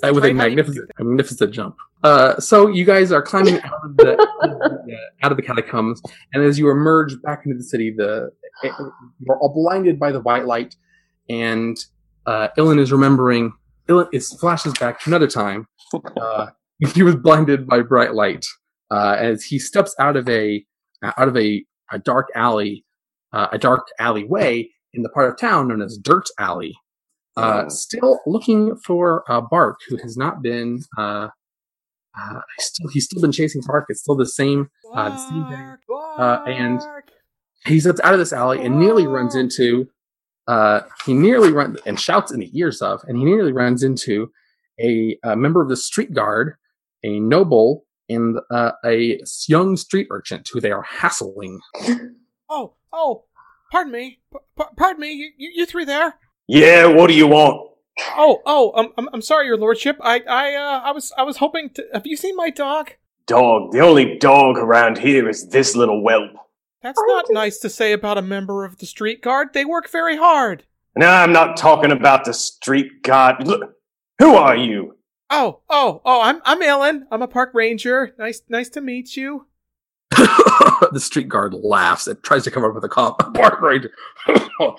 [0.04, 1.76] uh, with a Right, how do you- magnificent, magnificent jump.
[2.06, 6.02] Uh, so you guys are climbing out of the uh, out of the catacombs,
[6.34, 8.30] and as you emerge back into the city, the
[8.64, 10.76] you're all blinded by the white light,
[11.30, 11.78] and
[12.28, 13.54] uh, Illyn is remembering.
[13.90, 15.68] Illyn it flashes back to another time.
[16.22, 16.48] Uh,
[16.94, 18.46] he was blinded by bright light
[18.92, 20.64] uh, as he steps out of a
[21.04, 22.86] out of a, a dark alley,
[23.34, 26.76] uh, a dark alleyway in the part of town known as Dirt Alley.
[27.36, 27.70] Uh, Oh.
[27.70, 30.82] still looking for uh, Bark, who has not been.
[32.18, 33.86] Uh, still, he's still been chasing Bark.
[33.90, 34.70] It's still the same.
[34.94, 35.78] Uh, the same thing.
[36.18, 36.82] Uh, and-
[37.66, 39.88] he's He out of this alley and nearly runs into.
[40.48, 44.32] Uh, he nearly runs and shouts in the ears of, and he nearly runs into
[44.80, 46.54] a, a member of the street guard,
[47.04, 51.60] a noble, and uh, a young street urchin who they are hassling.
[52.48, 53.24] Oh, oh,
[53.72, 54.20] pardon me.
[54.32, 55.14] P- p- pardon me.
[55.14, 56.14] You, you, you three there?
[56.48, 56.86] Yeah.
[56.86, 57.72] What do you want?
[58.18, 59.98] Oh, oh, um, I'm, I'm sorry, Your Lordship.
[60.02, 61.86] I, I, uh, I was, I was hoping to.
[61.94, 62.92] Have you seen my dog?
[63.26, 63.72] Dog.
[63.72, 66.32] The only dog around here is this little whelp.
[66.82, 69.50] That's not nice to say about a member of the street guard.
[69.54, 70.66] They work very hard.
[70.96, 73.48] No, I'm not talking about the street guard.
[73.48, 73.74] Look,
[74.20, 74.96] who are you?
[75.30, 77.08] Oh, oh, oh, I'm, I'm Illyn.
[77.12, 78.14] I'm a park ranger.
[78.20, 79.48] Nice, nice to meet you.
[80.12, 83.34] the street guard laughs and tries to come up with a cop.
[83.34, 83.92] Park ranger.
[84.60, 84.78] oh,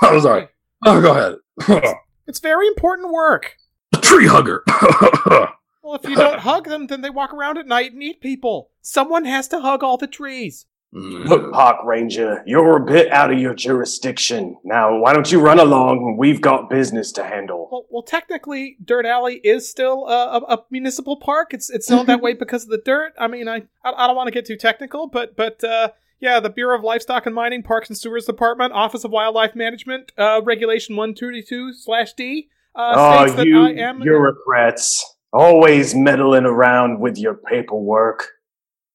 [0.00, 0.48] sorry.
[0.86, 1.36] Oh, go ahead.
[2.24, 3.56] It's very important work.
[3.92, 4.62] A Tree hugger.
[5.82, 8.70] Well, if you don't hug them, then they walk around at night and eat people.
[8.80, 10.66] Someone has to hug all the trees.
[10.94, 14.58] Look, Park Ranger, you're a bit out of your jurisdiction.
[14.62, 16.18] Now, why don't you run along?
[16.18, 17.66] We've got business to handle.
[17.72, 21.54] Well, well, technically, Dirt Alley is still a, a, a municipal park.
[21.54, 23.14] It's it's known that way because of the dirt.
[23.18, 26.40] I mean, I I, I don't want to get too technical, but but uh, yeah,
[26.40, 30.40] the Bureau of Livestock and Mining, Parks and Sewers Department, Office of Wildlife Management, uh,
[30.42, 34.00] Regulation one thirty two slash D uh, states oh, that you I am.
[34.00, 35.16] bureaucrats.
[35.32, 38.28] Always meddling around with your paperwork.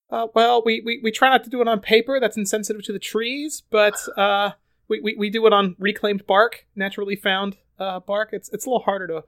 [0.10, 2.20] Uh, well, we, we we try not to do it on paper.
[2.20, 3.64] That's insensitive to the trees.
[3.70, 4.52] But uh,
[4.88, 8.30] we, we, we do it on reclaimed bark, naturally found uh, bark.
[8.32, 9.24] It's it's a little harder to.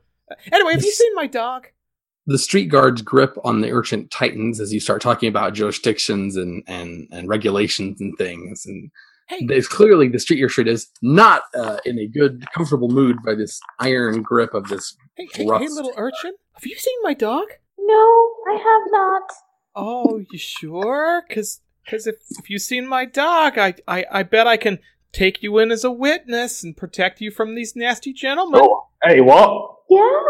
[0.53, 1.67] Anyway, have you seen my dog?
[2.29, 6.63] The street guard's grip on the urchin tightens as you start talking about jurisdictions and
[6.67, 8.65] and and regulations and things.
[8.65, 8.91] And
[9.29, 13.17] Hey, it's clearly the street your street is not uh, in a good, comfortable mood
[13.23, 14.97] by this iron grip of this.
[15.15, 16.33] hey, hey, hey, little urchin.
[16.53, 17.45] Have you seen my dog?
[17.77, 19.31] No, I have not.
[19.75, 21.23] Oh, you sure?
[21.27, 21.61] Because
[21.91, 24.79] if, if you've seen my dog, I, I, I bet I can
[25.11, 28.61] take you in as a witness and protect you from these nasty gentlemen.
[28.63, 29.75] Oh, hey, what?
[29.91, 30.21] Yeah.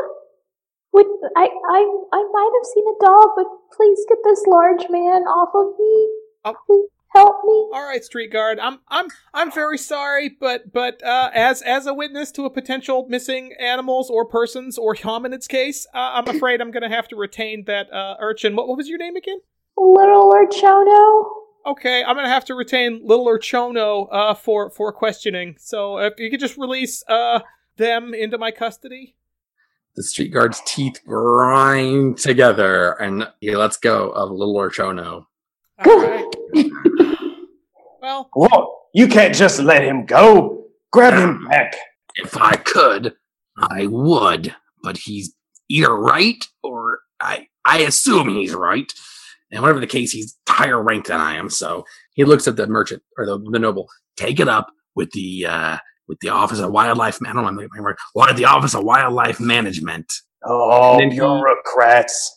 [0.99, 5.23] Would I, I I might have seen a dog, but please get this large man
[5.23, 6.09] off of me.
[6.43, 6.55] Oh.
[6.65, 7.69] Please help me.
[7.73, 8.59] All right, street guard.
[8.59, 13.05] I'm I'm I'm very sorry, but but uh, as as a witness to a potential
[13.07, 17.15] missing animals or persons or hominids case, uh, I'm afraid I'm going to have to
[17.15, 18.55] retain that uh, urchin.
[18.55, 19.39] What, what was your name again?
[19.77, 21.29] Little Urchono.
[21.65, 25.55] Okay, I'm going to have to retain Little Urchono uh, for for questioning.
[25.59, 27.39] So if you could just release uh,
[27.77, 29.15] them into my custody.
[29.95, 35.25] The street guard's teeth grind together, and he lets go of little Orchono.
[35.85, 36.25] All right.
[38.01, 38.69] well, What?
[38.93, 40.65] You can't just let him go.
[40.91, 41.75] Grab him back.
[42.15, 43.13] If I could,
[43.57, 45.33] I would, but he's
[45.69, 48.91] either right or I I assume he's right.
[49.51, 51.49] And whatever the case, he's higher ranked than I am.
[51.49, 53.87] So he looks at the merchant or the, the noble.
[54.17, 55.77] Take it up with the uh
[56.09, 57.19] with the Office of Wildlife.
[57.25, 57.95] I don't know my.
[58.13, 60.11] What the Office of Wildlife Management?
[60.43, 62.35] Oh, And he- bureaucrats.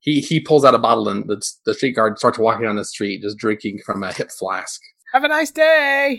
[0.00, 2.84] He he pulls out a bottle and the, the street guard starts walking down the
[2.84, 4.80] street, just drinking from a hip flask.
[5.12, 6.18] have a nice day.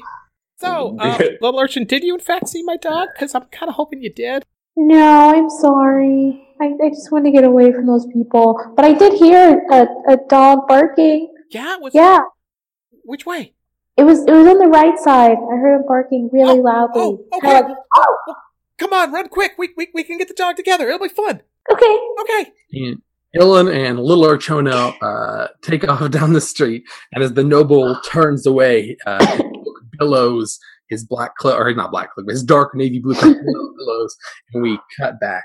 [0.57, 3.07] So, uh, Little Urchin, did you in fact see my dog?
[3.13, 4.43] Because I'm kind of hoping you did.
[4.75, 6.45] No, I'm sorry.
[6.61, 8.59] I, I just want to get away from those people.
[8.75, 11.33] But I did hear a, a dog barking.
[11.49, 12.19] Yeah, was Yeah,
[13.05, 13.53] Which way?
[13.99, 15.37] It was it was on the right side.
[15.37, 17.01] I heard him barking really Oh, loudly.
[17.01, 17.53] oh, okay.
[17.61, 17.65] Like,
[17.97, 18.35] oh,
[18.77, 19.53] Come on, run quick.
[19.57, 20.87] We, we, we can get the dog together.
[20.87, 21.41] It'll be fun.
[21.69, 21.99] okay.
[22.21, 22.51] Okay.
[22.73, 23.01] And
[23.35, 28.45] Illyn and Little Archono uh, take off down the street, and as the noble turns
[28.47, 29.41] away, uh,
[29.99, 30.57] billows
[30.89, 33.35] his black cloak, or not black cloak, but his dark navy blue cloak
[33.77, 34.15] billows,
[34.53, 35.43] and we cut back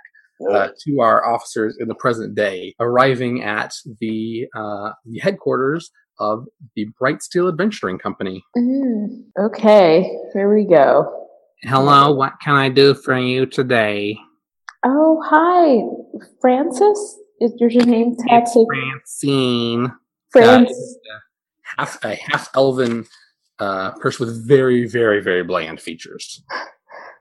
[0.51, 6.47] uh, to our officers in the present day, arriving at the uh, the headquarters of
[6.77, 8.45] the Bright Steel Adventuring Company.
[8.57, 11.27] Mm, okay, here we go.
[11.63, 14.19] Hello, what can I do for you today?
[14.85, 15.81] Oh, hi,
[16.41, 17.19] Francis.
[17.41, 19.87] Is your name tag say Francine.
[19.87, 19.91] Uh,
[20.31, 20.77] Francis?
[20.77, 23.07] is a half a half elven
[23.59, 26.43] uh, person with very, very, very bland features.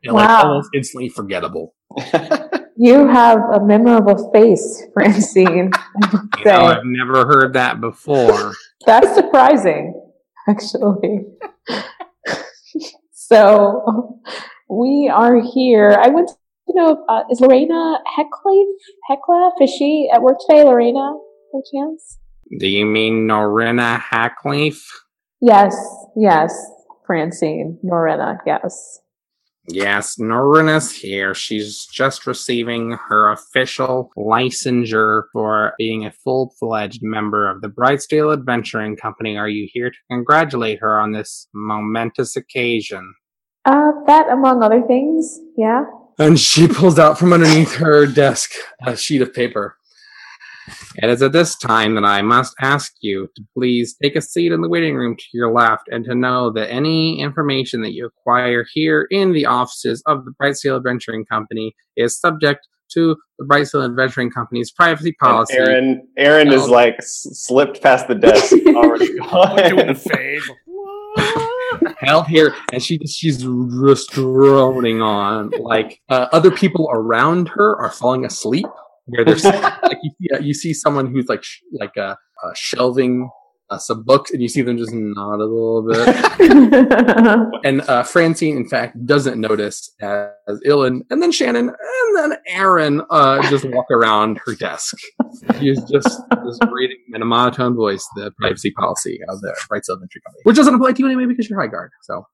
[0.03, 0.49] And like Wow.
[0.49, 1.73] almost instantly forgettable.
[2.77, 5.71] You have a memorable face, Francine.
[6.37, 6.65] You know.
[6.65, 8.53] I've never heard that before.
[8.85, 9.93] That's surprising,
[10.47, 11.25] actually.
[13.13, 14.19] so
[14.69, 15.97] we are here.
[16.01, 18.65] I want to know uh, is Lorena Heckleaf?
[19.09, 19.51] Heckla?
[19.61, 21.13] Is she at work today, Lorena,
[21.53, 22.17] by chance?
[22.59, 24.83] Do you mean Norina Hackleaf?
[25.41, 25.75] Yes,
[26.15, 26.55] yes,
[27.05, 27.79] Francine.
[27.83, 28.99] Lorena, yes.
[29.67, 31.33] Yes, Norina's here.
[31.33, 38.33] She's just receiving her official licensure for being a full fledged member of the Brightsteel
[38.33, 39.37] Adventuring Company.
[39.37, 43.13] Are you here to congratulate her on this momentous occasion?
[43.65, 45.85] Uh, that among other things, yeah.
[46.19, 48.51] And she pulls out from underneath her desk
[48.85, 49.77] a sheet of paper.
[50.97, 54.51] It is at this time that I must ask you to please take a seat
[54.51, 58.05] in the waiting room to your left and to know that any information that you
[58.05, 63.85] acquire here in the offices of the Brightsteel Adventuring Company is subject to the Brightsteel
[63.85, 65.55] Adventuring Company's privacy And policy.
[65.55, 68.53] Aaron, Aaron is like s- slipped past the desk.
[68.67, 69.95] already gone.
[69.95, 70.49] phase.
[72.03, 75.51] held here, and she she's just droning on.
[75.59, 78.65] Like uh, other people around her are falling asleep.
[79.05, 82.51] Where there's like you see, uh, you see someone who's like sh- like uh, uh,
[82.55, 83.29] shelving
[83.69, 87.57] uh, some books, and you see them just nod a little bit.
[87.65, 93.01] and uh, Francine, in fact, doesn't notice as Illyn, and then Shannon, and then Aaron
[93.09, 94.95] uh, just walk around her desk.
[95.59, 99.95] She's just, just reading in a monotone voice the privacy policy of the Bright of
[99.95, 101.91] Adventure Company, which doesn't apply to you anyway because you're High Guard.
[102.03, 102.25] So,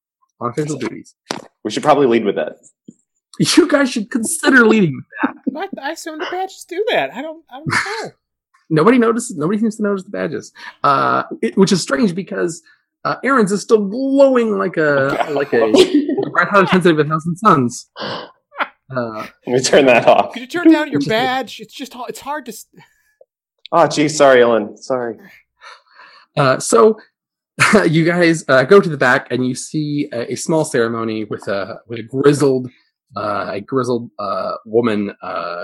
[0.42, 1.16] on official duties,
[1.64, 2.58] we should probably lead with that.
[3.58, 4.96] you guys should consider leading.
[4.96, 5.06] with
[5.56, 5.70] that.
[5.82, 7.14] I, I assume the badges do that.
[7.14, 7.44] I don't.
[7.50, 7.68] I don't
[8.06, 8.12] know.
[8.72, 9.36] Nobody notices.
[9.38, 10.52] Nobody seems to notice the badges,
[10.84, 12.62] uh, it, which is strange because
[13.04, 15.72] uh, Aaron's is still glowing like a like a
[16.32, 17.90] bright hot intensity of a thousand suns.
[18.92, 20.34] Uh, Let me turn that off.
[20.34, 21.60] Could you turn down your badge?
[21.60, 21.94] It's just.
[22.08, 22.52] It's hard to.
[22.52, 22.66] s-
[23.72, 24.76] Oh, geez, sorry, Illyn.
[24.80, 25.16] Sorry.
[26.36, 26.98] Uh, so
[27.88, 31.48] you guys uh, go to the back and you see a, a small ceremony with
[31.48, 32.72] a with a grizzled
[33.16, 35.64] uh, a grizzled uh, woman uh,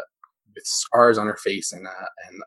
[0.53, 2.41] with scars on her face and uh, and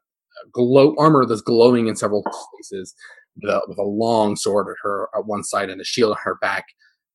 [0.53, 2.95] glow armor that's glowing in several places
[3.41, 6.19] with a, with a long sword at her at one side and a shield on
[6.23, 6.65] her back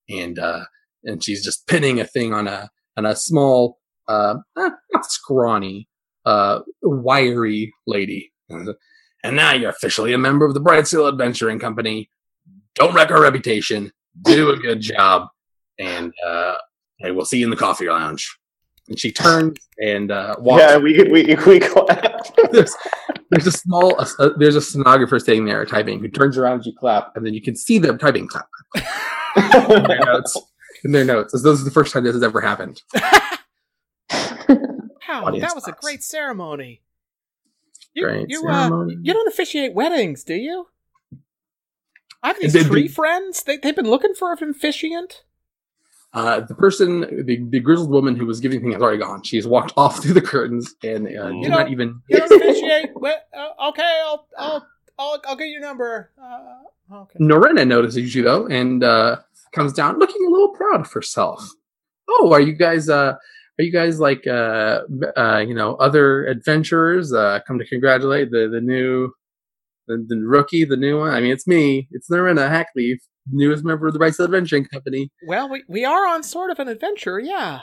[0.10, 0.63] and uh,
[1.04, 5.88] and she's just pinning a thing on a on a small uh, eh, not scrawny
[6.82, 8.32] wiry lady.
[9.24, 12.10] And now you're officially a member of the Bright Steel Adventuring Company.
[12.76, 13.91] Don't wreck our reputation.
[14.22, 15.28] Do a good job.
[15.80, 16.56] And uh,
[16.97, 18.38] hey, we'll see you in the coffee lounge.
[18.89, 20.62] And she turns and uh, walks.
[20.62, 22.25] Yeah, we we we clap.
[22.51, 22.75] there's,
[23.29, 26.73] there's a small, uh, there's a stenographer sitting there typing who turns around and you
[26.77, 30.38] clap, and then you can see them typing clap in their notes.
[30.84, 32.82] In their notes, this is the first time this has ever happened.
[35.10, 36.82] Wow, Audience that was a great ceremony.
[37.93, 38.97] You, Great you, uh, ceremony.
[39.03, 40.67] you don't officiate weddings, do you?
[42.23, 43.43] I have these Did- tree friends.
[43.43, 45.23] They, they've been looking for an officiant.
[46.13, 49.23] Uh, the person, the, the grizzled woman who was giving things, has already gone.
[49.23, 52.02] She's walked off through the curtains and uh, You did not even.
[52.08, 54.67] You don't we- uh, okay, I'll, I'll,
[54.99, 56.12] I'll, I'll get your number.
[56.21, 57.17] Uh, okay.
[57.19, 59.17] Norena notices you though and uh,
[59.54, 61.49] comes down looking a little proud of herself.
[62.08, 62.89] Oh, are you guys?
[62.89, 63.13] Uh,
[63.60, 64.82] are you guys like uh,
[65.17, 67.12] uh, you know other adventurers?
[67.13, 69.12] Uh, come to congratulate the the new
[69.88, 71.12] the, the rookie, the new one.
[71.12, 71.88] I mean, it's me.
[71.91, 72.97] It's Norena Hackleaf,
[73.32, 75.12] newest member of the Rice Adventuring Company.
[75.28, 77.62] Well, we, we are on sort of an adventure, yeah.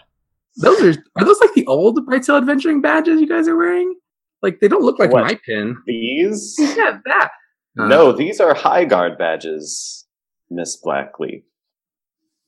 [0.57, 3.95] Those are are those like the old Bright Steel Adventuring badges you guys are wearing?
[4.43, 5.25] Like they don't look like What?
[5.25, 5.77] my pin.
[5.87, 6.57] These?
[6.77, 7.31] Yeah, that.
[7.79, 10.07] Uh, no, these are high guard badges,
[10.51, 11.43] Miss Blackleaf.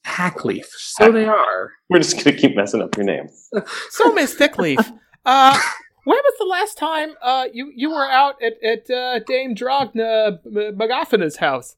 [0.04, 0.64] Hackleaf.
[0.76, 1.70] So they are.
[1.88, 3.28] We're just gonna keep messing up your name.
[3.90, 4.78] So, Miss Thickleaf,
[5.24, 5.58] uh,
[6.04, 10.38] when was the last time uh, you, you were out at, at uh, Dame Drogna
[10.44, 11.76] M- Magaffina's house?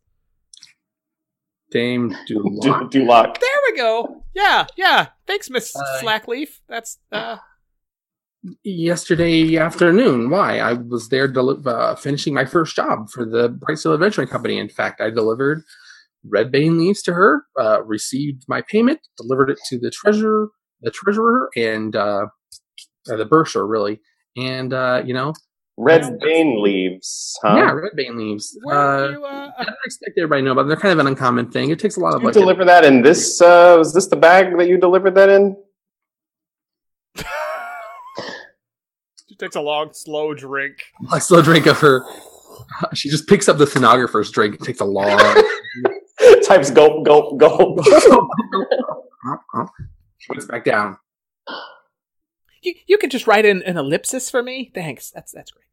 [1.74, 2.90] Dame Du- Duloc.
[2.90, 3.38] Duloc.
[3.40, 4.22] There we go.
[4.32, 5.08] Yeah, yeah.
[5.26, 6.60] Thanks, Miss Uh, Slackleaf.
[6.68, 7.36] That's uh,
[8.62, 10.30] yesterday afternoon.
[10.30, 10.60] Why?
[10.60, 14.58] I was there deli- uh, finishing my first job for the Bright Steel Adventuring Company.
[14.58, 15.62] In fact, I delivered
[16.26, 20.48] red bane leaves to her, uh, received my payment, delivered it to the treasurer,
[20.82, 22.26] the treasurer, and uh,
[23.10, 24.00] uh, the bursar, really.
[24.36, 25.32] And uh, you know,
[25.76, 27.56] Red Bane leaves, huh?
[27.56, 28.56] yeah, red bane leaves.
[28.62, 31.08] where Uh, you uh, I don't expect everybody to know, but they're kind of an
[31.08, 31.70] uncommon thing.
[31.70, 32.34] It takes a lot of You like.
[32.34, 33.40] deliver that in this?
[33.42, 35.56] Uh, was this the bag that you delivered that in?
[39.28, 40.76] She takes a long, slow drink.
[41.12, 42.04] a slow drink of her.
[42.94, 45.18] She just picks up the stenographer's drink and takes a long.
[46.46, 47.84] Types gulp, gulp, gulp.
[50.18, 50.96] she Puts back down.
[52.62, 54.70] You, you can just write in an ellipsis for me.
[54.74, 55.10] Thanks.
[55.10, 55.63] That's that's great.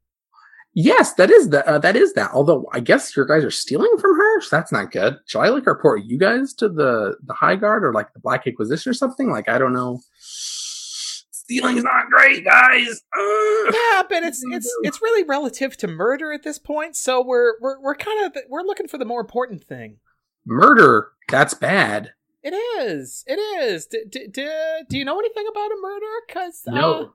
[0.74, 1.68] Yes, that is that.
[1.68, 2.32] Uh, that is that.
[2.34, 5.18] Although I guess your guys are stealing from her, so that's not good.
[5.26, 8.48] Shall I like report you guys to the the High Guard or like the Black
[8.48, 9.30] Inquisition or something?
[9.30, 10.00] Like I don't know.
[10.20, 13.02] Stealing is not great, guys.
[13.18, 16.96] Yeah, but it's it's it's really relative to murder at this point.
[16.96, 19.98] So we're we're we're kind of we're looking for the more important thing.
[20.46, 21.10] Murder.
[21.30, 22.14] That's bad.
[22.44, 23.24] It is.
[23.28, 23.86] It is.
[23.86, 24.50] D- d- d-
[24.90, 26.06] do you know anything about a murder?
[26.28, 27.14] Because No,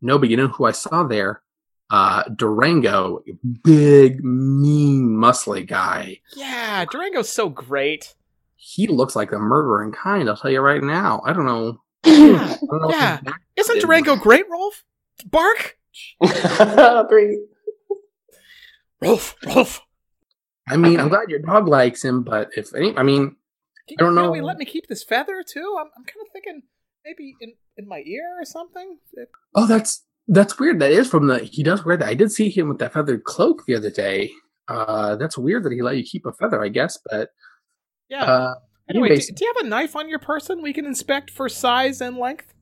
[0.00, 1.42] no, but you know who I saw there?
[1.92, 3.22] Uh, Durango,
[3.62, 6.20] big, mean, muscly guy.
[6.34, 8.14] yeah, Durango's so great.
[8.56, 10.26] He looks like a murdering kind.
[10.28, 11.20] I'll tell you right now.
[11.26, 11.82] I don't know.
[12.06, 13.20] Yeah, I don't know yeah.
[13.56, 14.84] Isn't Durango great, Rolf?
[15.26, 15.76] Bark,
[17.10, 17.44] Three.
[19.02, 19.82] Rolf, Rolf.
[20.68, 23.36] I mean, I'm glad your dog likes him, but if any, I mean,
[23.88, 24.30] Can, I don't can know.
[24.30, 25.76] we let me keep this feather too?
[25.78, 26.62] I'm I'm kind of thinking
[27.04, 28.98] maybe in in my ear or something.
[29.54, 30.80] Oh, that's that's weird.
[30.80, 31.38] That is from the.
[31.40, 32.08] He does wear that.
[32.08, 34.30] I did see him with that feathered cloak the other day.
[34.68, 36.98] Uh, that's weird that he let you keep a feather, I guess.
[37.10, 37.30] But
[38.08, 38.22] Yeah.
[38.24, 38.54] uh,
[38.88, 41.48] anyway, anyways, do, do you have a knife on your person we can inspect for
[41.48, 42.54] size and length?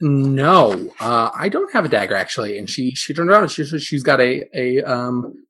[0.00, 2.58] no, uh, I don't have a dagger actually.
[2.58, 5.44] And she she turned around and she she's got a a um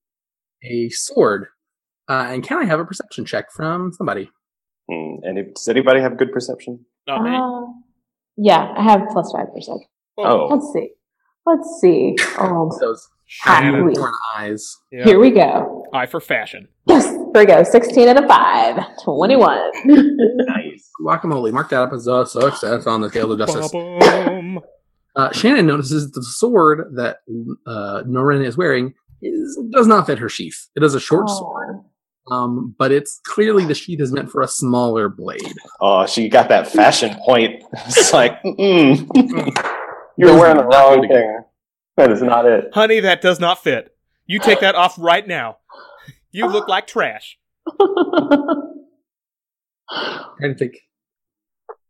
[0.62, 1.46] a sword.
[2.08, 4.30] Uh, and can I have a perception check from somebody?
[4.90, 6.84] Hmm, And if, does anybody have good perception?
[7.06, 7.30] Not me.
[7.34, 7.72] Uh,
[8.36, 9.80] yeah, I have plus five percent.
[10.18, 10.90] Oh, Let's see.
[11.46, 12.16] Let's see.
[12.38, 13.72] Oh, Those Shannon.
[13.74, 13.94] Shannon.
[13.94, 14.76] torn eyes.
[14.90, 15.04] Yeah.
[15.04, 15.86] here we go.
[15.92, 16.68] Eye for fashion.
[16.86, 17.62] Yes, here we go.
[17.62, 18.84] 16 and a 5.
[19.04, 19.70] 21.
[19.84, 20.90] nice.
[21.00, 21.52] Guacamole.
[21.52, 23.70] Mark that up as a success on the scale of justice.
[23.70, 24.60] Ba-bum.
[25.16, 27.18] Uh, Shannon notices the sword that
[27.66, 30.68] uh, Norin is wearing is, does not fit her sheath.
[30.76, 31.80] It is a short sword,
[32.30, 32.34] Oh.
[32.34, 35.40] um, but it's clearly the sheath is meant for a smaller blade.
[35.80, 37.62] Oh, she got that fashion point.
[37.86, 39.06] It's like, mm.
[40.16, 41.40] You're wearing the wrong thing.
[41.96, 42.70] That is not it.
[42.72, 43.96] Honey, that does not fit.
[44.26, 45.58] You take that off right now.
[46.36, 47.38] You look like trash.
[47.78, 47.86] trying
[50.42, 50.72] to think.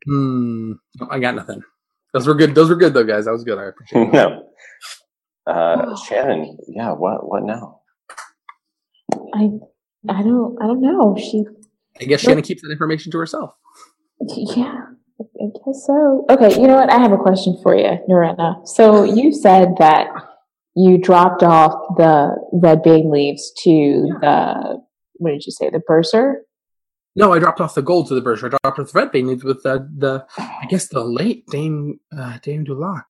[0.05, 0.73] Hmm.
[1.01, 1.63] no, I got nothing.
[2.13, 2.55] Those were good.
[2.55, 3.25] Those were good though, guys.
[3.25, 3.59] That was good.
[3.59, 4.13] I appreciate it.
[4.13, 4.47] no.
[5.47, 7.81] Uh, Shannon, yeah, what what now?
[9.35, 9.49] I
[10.11, 11.17] I don't I don't know.
[11.19, 11.47] She
[11.99, 13.55] I guess Shannon keeps that information to herself.
[14.21, 14.89] yeah,
[15.21, 16.27] I guess so.
[16.29, 16.91] Okay, you know what?
[16.91, 18.67] I have a question for you, Norena.
[18.67, 20.09] So you said that
[20.75, 24.83] you dropped off the red bane leaves to the
[25.15, 25.71] what did you say?
[25.71, 26.39] The bursar?
[27.15, 28.47] No, I dropped off the gold to the bursar.
[28.47, 32.01] I dropped off the red bane leaves with the the I guess the late Dame
[32.17, 33.05] uh, Dame Dulac.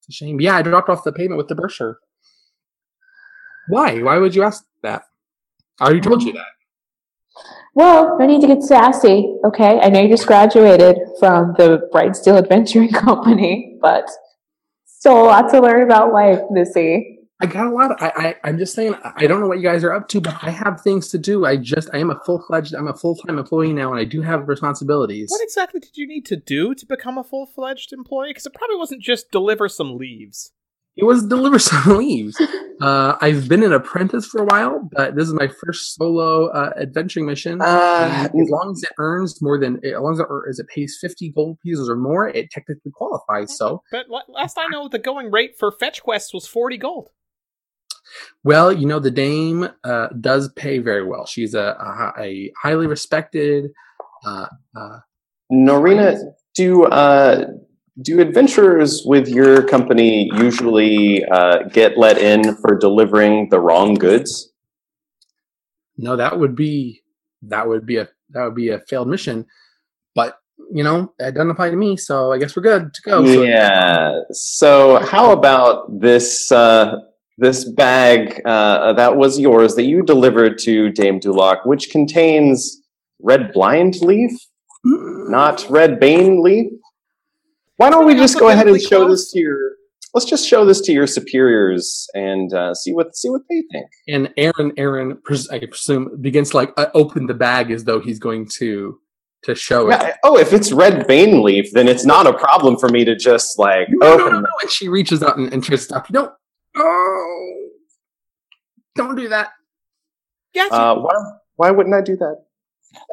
[0.00, 0.40] It's a shame.
[0.40, 1.98] Yeah, I dropped off the payment with the bursar.
[3.68, 4.02] Why?
[4.02, 5.04] Why would you ask that?
[5.80, 6.46] I already told you that.
[7.74, 9.80] Well, no need to get sassy, okay?
[9.80, 14.10] I know you just graduated from the Bright Steel Adventuring Company, but
[14.84, 17.20] still a lot to learn about life, Missy.
[17.40, 17.90] I got a lot.
[17.90, 18.94] Of, I, I I'm just saying.
[19.02, 21.18] I I don't know what you guys are up to, but I have things to
[21.18, 21.44] do.
[21.44, 22.72] I just I am a full fledged.
[22.72, 25.28] I'm a full time employee now, and I do have responsibilities.
[25.28, 28.30] What exactly did you need to do to become a full fledged employee?
[28.30, 30.52] Because it probably wasn't just deliver some leaves.
[30.96, 32.40] It was deliver some leaves.
[32.80, 36.70] Uh, I've been an apprentice for a while, but this is my first solo uh,
[36.76, 37.62] adventuring mission.
[37.62, 40.98] Uh, as long as it earns more than, as long as it, as it pays
[41.00, 43.56] fifty gold pieces or more, it technically qualifies.
[43.56, 47.10] So, But last I know, the going rate for fetch quests was 40 gold.
[48.42, 51.24] well, you know, the dame uh, does pay very well.
[51.26, 51.76] She's a,
[52.18, 53.70] a, a highly respected.
[54.26, 54.98] Uh, uh,
[55.52, 56.18] Norena,
[56.56, 57.44] do uh,
[58.00, 64.52] do adventurers with your company usually uh, get let in for delivering the wrong goods?
[65.96, 67.02] no, that would be
[67.42, 69.46] that would be a that would be a failed mission.
[70.14, 70.38] But
[70.70, 73.22] you know, it doesn't apply to me, so I guess we're good to go.
[73.22, 74.20] Yeah.
[74.30, 76.96] So how about this uh,
[77.38, 82.80] this bag uh, that was yours that you delivered to Dame Duloc, which contains
[83.20, 84.32] red blind leaf,
[84.84, 86.72] not red bane leaf?
[87.82, 89.72] Why don't we just go ahead and show this to your?
[90.14, 93.86] Let's just show this to your superiors and uh, see what see what they think.
[94.06, 97.98] and Aaron, Aaron, pres- I presume, begins to like uh, open the bag as though
[97.98, 99.00] he's going to
[99.42, 100.00] to show it.
[100.22, 103.58] Oh, if it's red bane leaf, then it's not a problem for me to just
[103.58, 104.32] like No, no, open.
[104.34, 104.48] no, no.
[104.62, 106.12] And she reaches out and, and tries to stop you.
[106.12, 106.30] No,
[106.76, 107.68] oh,
[108.94, 109.48] don't do that.
[110.54, 110.72] Gotcha.
[110.72, 111.14] Uh, why?
[111.56, 112.36] Why wouldn't I do that?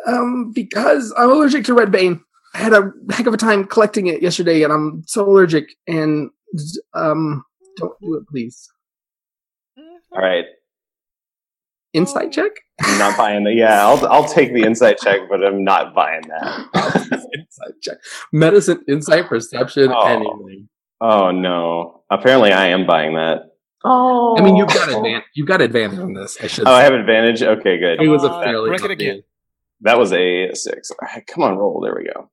[0.06, 2.24] Um, because I'm allergic to red bane.
[2.54, 5.70] I had a heck of a time collecting it yesterday, and I'm so allergic.
[5.88, 6.30] And
[6.94, 7.44] um,
[7.78, 8.68] don't do it, please.
[10.12, 10.46] All right,
[11.94, 12.52] Insight check.
[12.82, 13.54] I'm not buying that.
[13.56, 16.68] Yeah, I'll I'll take the insight check, but I'm not buying that.
[17.34, 17.98] insight check.
[18.32, 20.06] Medicine, insight, perception, Oh.
[20.08, 20.70] anything.
[21.02, 22.04] Oh no!
[22.10, 23.44] Apparently, I am buying that.
[23.84, 25.24] Oh, I mean, you've got advantage.
[25.34, 26.38] You've got advantage on this.
[26.42, 26.68] I should.
[26.68, 27.42] Oh, I have advantage.
[27.42, 28.02] Okay, good.
[28.02, 29.24] It was a Uh, fairly break it again.
[29.82, 30.92] That was a six.
[30.92, 31.80] All right, come on, roll.
[31.82, 32.30] There we go.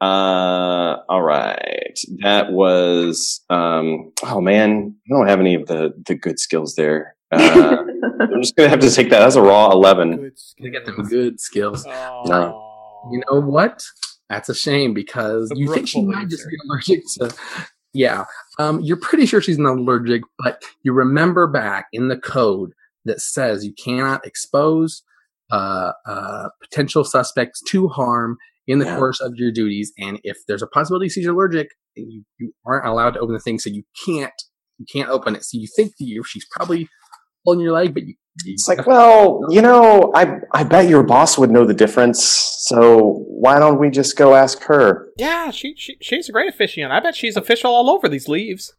[0.00, 1.98] Uh, all right.
[2.22, 3.40] That was.
[3.50, 4.12] Um.
[4.22, 7.16] Oh man, I don't have any of the the good skills there.
[7.32, 7.78] Uh,
[8.20, 9.20] I'm just gonna have to take that.
[9.20, 10.16] That's a raw eleven.
[10.16, 11.84] Good You get them good skills.
[11.86, 12.64] Oh.
[13.10, 13.82] You know what?
[14.28, 17.34] That's a shame because The you think she might just be allergic to.
[17.94, 18.26] Yeah,
[18.58, 22.72] um, you're pretty sure she's not allergic, but you remember back in the code
[23.06, 25.02] that says you cannot expose
[25.50, 28.36] uh, uh, potential suspects to harm
[28.68, 28.96] in the Yeah.
[28.98, 33.14] course of your duties, and if there's a possibility she's allergic, you, you aren't allowed
[33.14, 34.32] to open the thing, so you can't
[34.78, 35.42] you can't open it.
[35.42, 36.88] So you think that you she's probably
[37.44, 38.14] pulling your leg, but you,
[38.44, 42.22] you It's like, well, you know, I I bet your boss would know the difference.
[42.22, 45.08] So why don't we just go ask her?
[45.16, 46.92] Yeah, she, she she's a great officiant.
[46.92, 48.74] I bet she's official all over these leaves.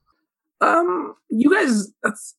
[0.62, 2.36] Um, you guys, that's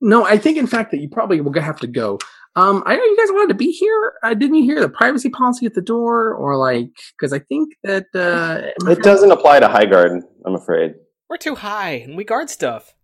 [0.00, 0.24] no.
[0.24, 2.18] I think, in fact, that you probably will have to go.
[2.56, 4.14] Um, I know you guys wanted to be here.
[4.22, 6.90] Uh, didn't you hear the privacy policy at the door, or like?
[7.12, 10.94] Because I think that uh, It doesn't apply to High Guard, I'm afraid.
[11.28, 12.94] We're too high, and we guard stuff.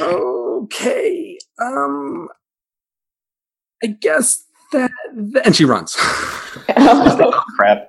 [0.00, 1.38] Okay.
[1.60, 2.28] Um,
[3.82, 4.90] I guess that.
[5.12, 5.96] that and she runs.
[6.80, 7.88] Oh, crap.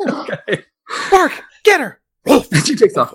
[0.08, 0.64] okay.
[1.10, 1.32] Bark,
[1.64, 2.00] get her.
[2.24, 3.14] And she takes off.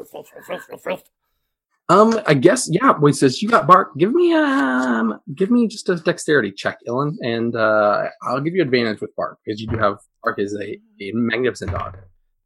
[1.92, 2.98] Um, I guess yeah.
[2.98, 3.98] Wait, says you got bark.
[3.98, 8.62] Give me um, give me just a dexterity check, Illyn, and uh, I'll give you
[8.62, 11.98] advantage with Bark because you do have Bark is a, a magnificent dog.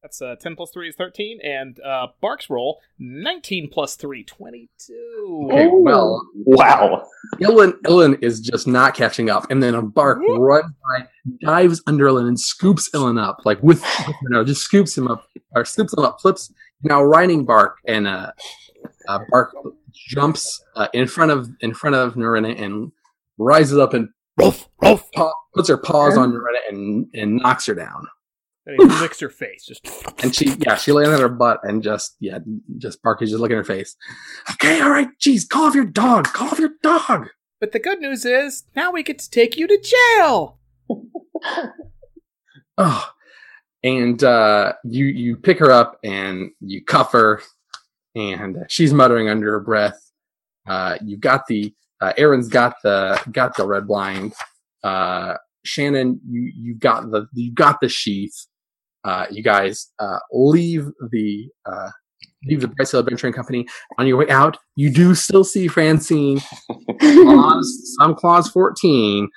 [0.02, 5.50] That's uh, 10 plus 3 is 13, and uh, Bark's roll, 19 plus 3, 22.
[5.52, 7.08] Okay, well, Wow.
[7.42, 10.40] Illyn Illyn is just not catching up, and then a Bark Whoop.
[10.40, 11.08] runs by,
[11.42, 13.84] dives under Illyn, and scoops Illyn up like with
[14.22, 18.08] you know just scoops him up or scoops him up, flips now riding Bark, and
[18.08, 18.32] uh,
[19.08, 19.56] uh Bark
[19.92, 22.92] jumps uh, in front of in front of Norena and
[23.38, 25.10] rises up and Rolf, Rolf.
[25.14, 28.08] paw, puts her paws on Loretta and and knocks her down.
[28.68, 29.66] And he licks her face.
[29.66, 29.86] Just
[30.24, 32.40] And she, yeah, she lays on her butt and just, yeah,
[32.80, 33.96] just Barky's just looking at her face.
[34.54, 36.26] Okay, all right, geez, call off your dog.
[36.26, 37.28] Call off your dog.
[37.60, 40.60] But the good news is now we get to take you to jail.
[42.78, 43.10] Oh,
[43.84, 47.42] and uh, you you pick her up and you cuff her,
[48.16, 50.00] and she's muttering under her breath.
[50.68, 54.34] Uh, you got the uh, Aaron's got the got the red blind.
[54.84, 58.48] Uh, Shannon, you you got the you got the sheath.
[59.04, 61.90] Uh, you guys uh, leave the uh,
[62.46, 63.68] leave the Bright Steel Adventuring Company.
[63.98, 66.42] On your way out, you do still see Francine.
[67.00, 69.30] clause, some clause fourteen.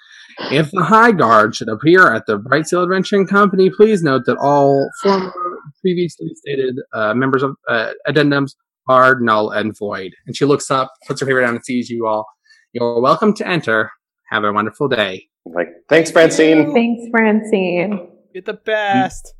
[0.52, 4.36] If the High Guard should appear at the Bright Steel Adventuring Company, please note that
[4.36, 5.32] all former
[5.80, 8.54] previously stated uh, members of uh, addendums
[8.88, 10.14] are null and void.
[10.26, 12.26] And she looks up, puts her paper down, and sees you all.
[12.72, 13.90] You're welcome to enter.
[14.30, 15.28] Have a wonderful day.
[15.44, 16.72] Like, thanks, Francine.
[16.74, 18.08] Thanks, Francine.
[18.34, 19.34] You're the best.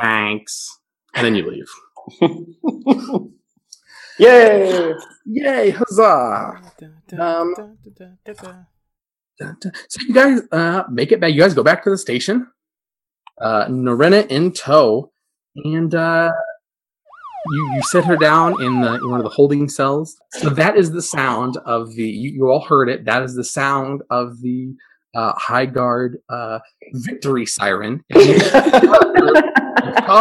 [0.00, 0.68] Thanks.
[1.14, 1.68] And then you leave.
[4.18, 4.94] Yay!
[5.26, 6.60] Yay, huzzah!
[7.18, 7.54] Um,
[7.96, 8.66] Dun, dun.
[9.88, 11.32] So you guys uh, make it back.
[11.32, 12.46] You guys go back to the station.
[13.40, 15.10] Uh, Norena in tow,
[15.56, 16.32] and uh,
[17.46, 20.16] you you set her down in the in one of the holding cells.
[20.32, 22.04] So that is the sound of the.
[22.08, 23.04] You, you all heard it.
[23.04, 24.74] That is the sound of the
[25.14, 26.60] uh, High Guard uh,
[26.92, 28.04] victory siren.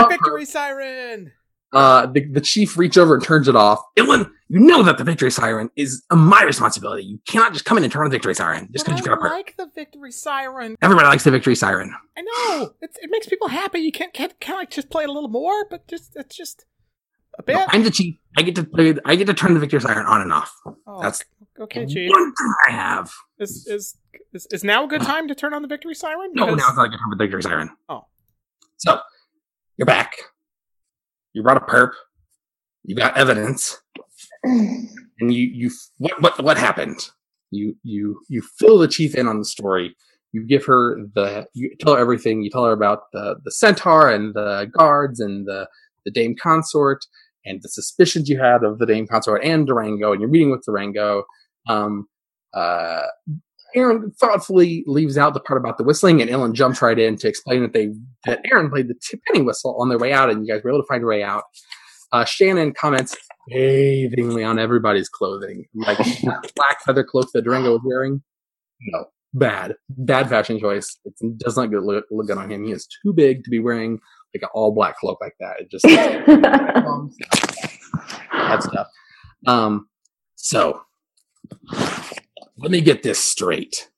[0.10, 1.32] Victory siren.
[1.72, 3.80] Uh, the, the chief reach over and turns it off.
[3.96, 7.04] Illyn, you know that the victory siren is uh, my responsibility.
[7.04, 9.14] You cannot just come in and turn on the victory siren just because you got
[9.14, 9.32] a perk.
[9.32, 10.76] like the victory siren.
[10.82, 11.94] Everybody likes the victory siren.
[12.18, 13.80] I know it's, it makes people happy.
[13.82, 16.36] You can't can't kind of like just play it a little more, but just it's
[16.36, 16.66] just
[17.40, 17.54] a bit.
[17.56, 18.16] No, I'm the chief.
[18.38, 18.94] I get to play.
[19.06, 20.54] I get to turn the victory siren on and off.
[20.86, 21.24] Oh, That's
[21.60, 22.10] okay, Chief.
[22.12, 23.12] one thing I have.
[23.40, 23.98] Is, is
[24.34, 26.32] is is now a good time to turn on the victory siren?
[26.34, 27.70] No, Because- now it's not a good time for the victory siren.
[27.90, 28.06] Oh.
[28.78, 29.00] So
[29.78, 30.16] you're back.
[31.34, 31.92] You brought a perp.
[32.84, 33.78] You got evidence,
[34.44, 37.00] and you you what what what happened?
[37.52, 39.96] You you you fill the chief in on the story.
[40.32, 42.42] You give her the you tell her everything.
[42.44, 45.68] You tell her about the the centaur and the guards and the
[46.06, 47.06] the dame consort
[47.46, 50.64] and the suspicions you had of the dame consort and Durango and your meeting with
[50.66, 51.24] Durango.
[51.68, 52.08] Um,
[52.54, 53.04] uh,
[53.76, 57.28] Aaron thoughtfully leaves out the part about the whistling, and Illyn jumps right in to
[57.28, 57.90] explain that they
[58.26, 60.72] that Aaron played the t- penny whistle on their way out, and you guys were
[60.72, 61.44] able to find your way out.
[62.12, 63.16] Uh, Shannon comments
[63.48, 65.98] scathingly on everybody's clothing, like
[66.56, 68.24] black feather cloak that Durango was wearing.
[68.82, 70.98] No, bad, bad fashion choice.
[71.06, 72.66] It does not look, look good on him.
[72.66, 74.00] He is too big to be wearing
[74.34, 75.60] like an all black cloak like that.
[75.60, 75.84] It just
[78.32, 78.88] that stuff.
[79.48, 79.88] Um,
[80.36, 80.82] so
[82.58, 83.90] let me get this straight.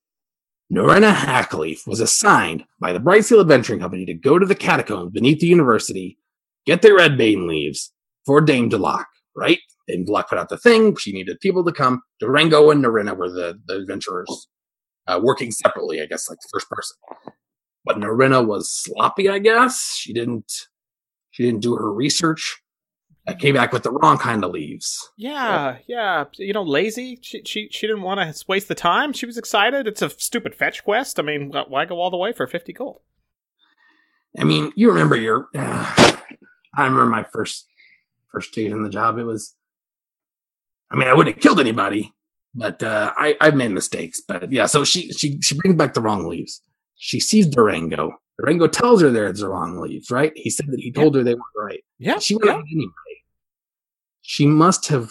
[0.71, 5.11] Norena Hackleaf was assigned by the Bright Steel Adventuring Company to go to the catacombs
[5.11, 6.17] beneath the university,
[6.65, 7.91] get the red bane leaves
[8.25, 9.05] for Dame Delac,
[9.35, 9.59] right?
[9.87, 10.95] Dame Delac put out the thing.
[10.95, 12.01] She needed people to come.
[12.21, 14.47] Durango and Norena were the, the adventurers
[15.07, 16.95] uh, working separately, I guess, like the first person.
[17.83, 19.95] But Norena was sloppy, I guess.
[19.95, 20.67] She didn't
[21.31, 22.61] she didn't do her research.
[23.27, 25.11] I came back with the wrong kind of leaves.
[25.15, 26.25] Yeah, yeah.
[26.37, 27.19] You know, lazy.
[27.21, 29.13] She she she didn't want to waste the time.
[29.13, 29.87] She was excited.
[29.87, 31.19] It's a stupid fetch quest.
[31.19, 33.01] I mean, why go all the way for fifty gold?
[34.37, 35.47] I mean, you remember your.
[35.55, 35.93] Uh,
[36.75, 37.67] I remember my first
[38.31, 39.17] first day on the job.
[39.17, 39.55] It was.
[40.89, 42.11] I mean, I wouldn't have killed anybody,
[42.55, 44.19] but uh, I I've made mistakes.
[44.27, 46.61] But yeah, so she she she brings back the wrong leaves.
[47.03, 48.11] She sees Durango.
[48.39, 50.31] Durango tells her there's the wrong leaves, right?
[50.35, 51.83] He said that he told her they weren't right.
[51.97, 52.61] Yeah, She went yeah.
[52.71, 52.91] anyway.
[54.21, 55.09] She must have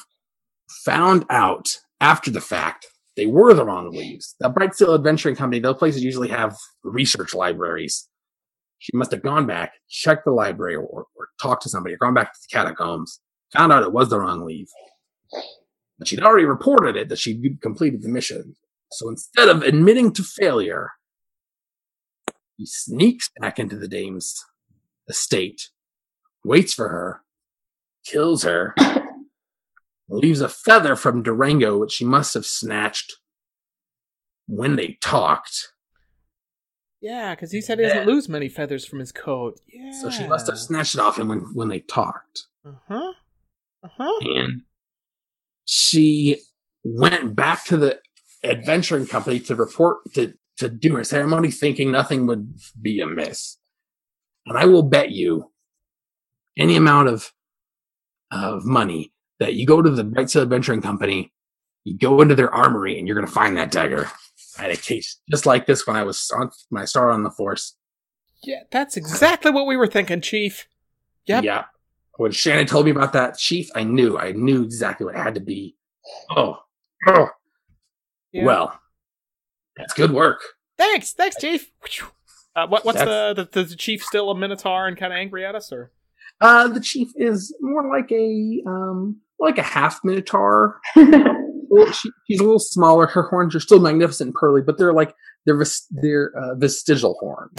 [0.85, 2.87] found out after the fact
[3.17, 4.37] they were the wrong leaves.
[4.39, 8.09] The Bright Steel Adventuring Company, those places usually have research libraries.
[8.79, 12.15] She must have gone back, checked the library, or, or talked to somebody, or gone
[12.15, 13.21] back to the catacombs,
[13.53, 14.69] found out it was the wrong leaf.
[15.99, 18.55] But she'd already reported it that she'd completed the mission.
[18.93, 20.93] So instead of admitting to failure,
[22.61, 24.45] he sneaks back into the dame's
[25.09, 25.71] estate,
[26.45, 27.23] waits for her,
[28.05, 28.75] kills her,
[30.11, 33.17] leaves a feather from Durango, which she must have snatched
[34.47, 35.73] when they talked.
[37.01, 39.59] Yeah, because he said he doesn't lose many feathers from his coat.
[39.67, 39.93] Yeah.
[39.93, 42.45] So she must have snatched it off him when, when they talked.
[42.63, 43.13] Uh huh.
[43.83, 44.21] Uh huh.
[44.21, 44.63] And
[45.65, 46.43] she
[46.85, 48.01] went back to the
[48.45, 53.59] adventuring company to report to, to do her ceremony, thinking nothing would be amiss.
[54.47, 55.51] And I will bet you
[56.57, 57.33] any amount of
[58.31, 61.33] of money that you go to the Bright Steel Adventuring Company,
[61.85, 64.09] you go into their armory, and you're going to find that dagger.
[64.59, 67.31] I had a case just like this when I was on my star on the
[67.31, 67.77] force.
[68.43, 70.67] Yeah, that's exactly what we were thinking, Chief.
[71.27, 71.45] Yep.
[71.45, 71.65] Yeah.
[72.17, 74.19] When Shannon told me about that chief, I knew.
[74.19, 75.77] I knew exactly what it had to be.
[76.37, 76.59] Oh.
[77.07, 77.29] Oh.
[78.33, 78.45] Yeah.
[78.45, 78.81] Well.
[79.81, 80.41] That's good work.
[80.79, 81.71] Thanks, thanks, Chief.
[82.57, 85.45] Uh, what, what's That's- the, the the chief still a minotaur and kind of angry
[85.45, 85.93] at us, or
[86.41, 90.81] Uh the chief is more like a um like a half minotaur.
[91.73, 93.07] Well, she, she's a little smaller.
[93.07, 95.15] Her horns are still magnificent and pearly, but they're like
[95.47, 97.53] they're ves- they're uh, vestigial horns,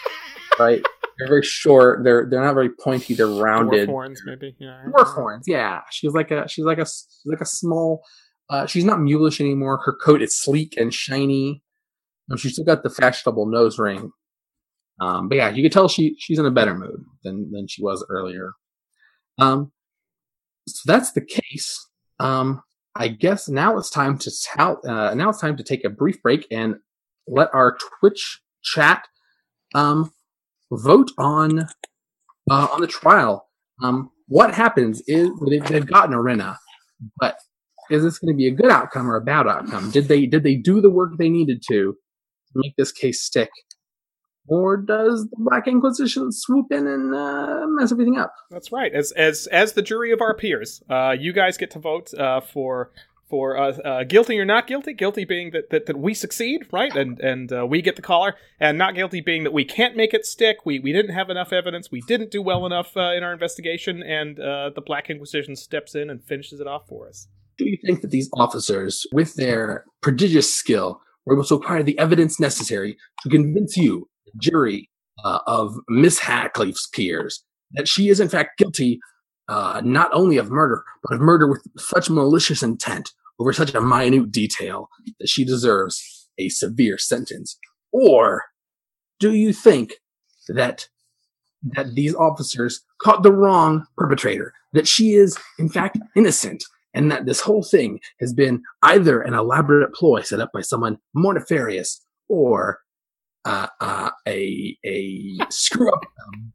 [0.60, 0.80] right?
[1.18, 2.04] They're very short.
[2.04, 3.14] They're they're not very pointy.
[3.14, 3.88] They're dwarf rounded.
[3.88, 4.54] horns, maybe?
[4.60, 4.84] Yeah.
[4.96, 5.80] Dwarf horns, yeah.
[5.90, 8.04] She's like a she's like a she's like a small.
[8.48, 9.80] Uh, she's not mulish anymore.
[9.84, 11.60] Her coat is sleek and shiny.
[12.30, 14.12] Um, she's still got the fashionable nose ring.
[15.00, 17.82] Um, but yeah, you can tell she she's in a better mood than than she
[17.82, 18.52] was earlier.
[19.38, 19.72] Um,
[20.66, 21.86] so that's the case.
[22.18, 22.62] Um,
[22.94, 24.30] I guess now it's time to.
[24.58, 26.76] Uh, now it's time to take a brief break and
[27.28, 29.06] let our Twitch chat
[29.74, 30.12] um,
[30.72, 31.60] vote on
[32.50, 33.48] uh, on the trial.
[33.82, 36.58] Um, what happens is they, they've gotten Arena,
[37.20, 37.36] but
[37.90, 39.90] is this going to be a good outcome or a bad outcome?
[39.90, 41.96] Did they did they do the work they needed to
[42.56, 43.50] make this case stick,
[44.48, 48.32] or does the Black Inquisition swoop in and uh, mess everything up?
[48.50, 48.92] That's right.
[48.92, 52.40] As as as the jury of our peers, uh, you guys get to vote uh,
[52.40, 52.92] for
[53.28, 54.92] for uh, uh, guilty or not guilty.
[54.92, 58.34] Guilty being that, that, that we succeed, right, and and uh, we get the collar,
[58.60, 60.58] and not guilty being that we can't make it stick.
[60.64, 61.90] We we didn't have enough evidence.
[61.90, 65.94] We didn't do well enough uh, in our investigation, and uh, the Black Inquisition steps
[65.94, 67.26] in and finishes it off for us.
[67.58, 71.98] Do you think that these officers, with their prodigious skill, were able to acquire the
[71.98, 74.88] evidence necessary to convince you, the jury,
[75.24, 79.00] uh, of Miss Hackleaf's peers, that she is in fact guilty
[79.48, 83.80] uh, not only of murder, but of murder with such malicious intent over such a
[83.80, 84.88] minute detail
[85.20, 87.58] that she deserves a severe sentence?
[87.92, 88.44] Or
[89.20, 89.94] do you think
[90.48, 90.88] that
[91.74, 96.64] that these officers caught the wrong perpetrator, that she is in fact innocent,
[96.96, 100.98] and that this whole thing has been either an elaborate ploy set up by someone
[101.14, 102.80] more nefarious or
[103.44, 106.04] uh, uh, a a screw up,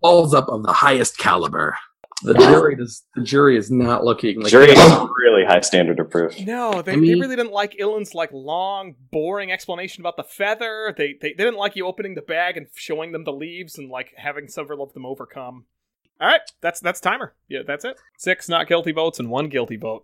[0.01, 1.77] balls up of the highest caliber.
[2.23, 3.03] The jury does.
[3.15, 6.39] The jury is not looking like Jury has a really high standard of proof.
[6.41, 10.93] No, they, I they really didn't like Illyn's like long, boring explanation about the feather.
[10.95, 13.89] They, they they didn't like you opening the bag and showing them the leaves and
[13.89, 15.65] like having several of them overcome.
[16.19, 17.33] All right, that's that's timer.
[17.47, 17.97] Yeah, that's it.
[18.17, 20.03] Six not guilty votes and one guilty vote.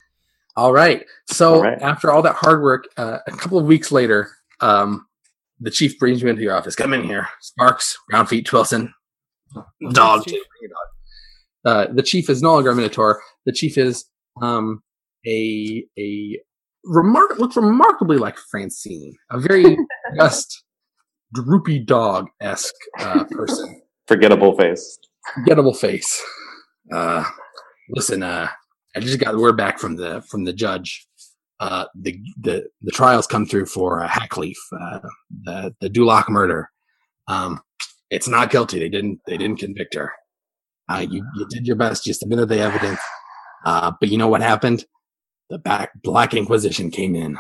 [0.58, 1.05] All right.
[1.28, 1.80] So All right.
[1.82, 4.30] after all that hard work, uh, a couple of weeks later,
[4.60, 5.05] um,
[5.60, 6.76] the chief brings you into your office.
[6.76, 8.91] Come in here, Sparx, Round Feet, Twillson,
[9.91, 10.24] dog.
[10.26, 10.34] Chief.
[10.34, 10.43] too.
[10.60, 11.89] Bring your dog.
[11.89, 13.22] Uh, the chief is no longer a minotaur.
[13.45, 14.05] The chief is
[14.41, 14.82] um,
[15.28, 16.39] a a
[16.86, 19.78] remark looks remarkably like Francine, a very
[20.20, 20.64] just
[21.34, 24.97] droopy dog esque uh, person Forgettable face.
[25.47, 26.24] gettable face.
[26.93, 27.24] Uh,
[27.89, 28.47] listen, uh,
[28.96, 31.08] I just got the word back from the from the judge.
[31.60, 35.00] Uh, the the the trials come through for uh, Hackleaf, uh,
[35.44, 36.70] the the Duloc murder.
[37.28, 37.62] Um,
[38.10, 38.80] it's not guilty.
[38.80, 40.14] They didn't they didn't convict her.
[40.90, 42.06] Uh, you you did your best.
[42.06, 43.00] You submitted the evidence.
[43.66, 44.86] Uh, but you know what happened?
[45.50, 47.38] The back Black Inquisition came in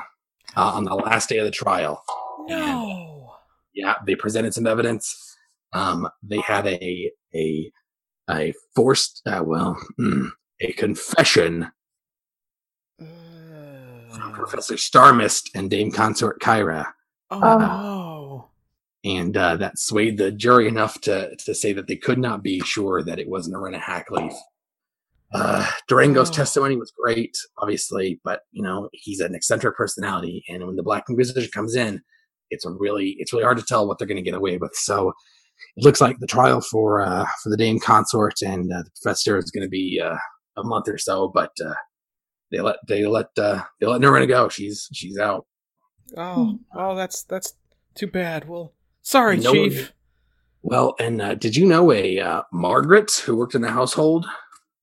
[0.55, 2.03] uh, on the last day of the trial.
[2.47, 3.35] No.
[3.73, 5.37] Yeah, they presented some evidence.
[5.73, 7.71] Um, they had a a
[8.29, 10.29] a forced, uh, well, mm,
[10.61, 11.71] a confession
[12.97, 13.07] from
[14.21, 16.87] Uh, Professor Starmist and Dame Consort Kyra,
[17.31, 18.49] oh no.
[19.03, 22.59] and uh, that swayed the jury enough to to say that they could not be
[22.61, 24.33] sure that it wasn't Arena Hackleaf.
[25.33, 26.33] Uh, Durango's Oh.
[26.33, 31.03] testimony was great, obviously, but you know he's an eccentric personality, and when the Black
[31.09, 32.01] Inquisition comes in,
[32.49, 34.73] it's a really it's really hard to tell what they're going to get away with.
[34.75, 35.13] So
[35.75, 39.37] it looks like the trial for uh, for the Dame Consort and uh, the Professor
[39.37, 40.15] is going to be uh,
[40.57, 41.73] a month or so, but uh,
[42.51, 44.49] they let they let uh, they let Norena go.
[44.49, 45.45] She's she's out.
[46.17, 47.53] Oh, oh, that's that's
[47.95, 48.47] too bad.
[48.47, 49.75] Well, sorry, No Chief.
[49.75, 49.89] one-
[50.63, 54.25] Well, and uh, did you know a uh, Margaret who worked in the household?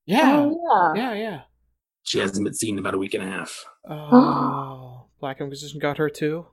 [0.07, 1.12] Yeah, Oh, yeah.
[1.14, 1.41] yeah, yeah.
[2.03, 3.64] She hasn't been seen in about a week and a half.
[3.89, 6.47] Oh, Black Inquisition got her too.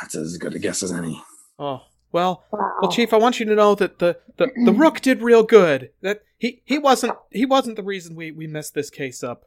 [0.00, 1.22] That's as good a guess as any.
[1.58, 1.80] Oh,
[2.12, 2.72] well, Wow.
[2.82, 3.12] well, Chief.
[3.14, 5.90] I want you to know that the, the, the Rook did real good.
[6.02, 9.44] That he, he wasn't he wasn't the reason we, we messed this case up.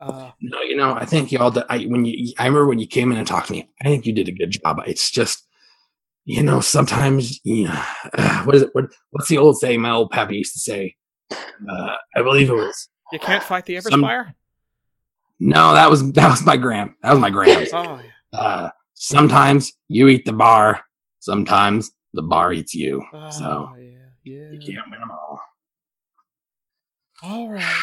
[0.00, 1.50] Uh, No, you know, I think y'all.
[1.50, 3.68] Did, I when you, I remember when you came in and talked to me.
[3.82, 4.80] I think you did a good job.
[4.86, 5.46] It's just,
[6.24, 7.82] you know, sometimes, you know,
[8.16, 8.70] uh, what is it?
[8.72, 9.80] What, what's the old saying?
[9.82, 10.94] My old pappy used to say.
[11.30, 12.88] Uh, I believe it was.
[13.12, 14.32] you can't fight the Some- Everspire.
[15.40, 16.96] No, that was that was my gram.
[17.02, 17.66] That was my gram.
[17.72, 18.00] Oh,
[18.32, 18.38] yeah.
[18.40, 20.80] Uh, sometimes you eat the bar,
[21.20, 23.02] sometimes the bar eats you.
[23.38, 24.50] So Oh, yeah, yeah.
[24.52, 25.27] you can't win them all.
[27.22, 27.82] All right.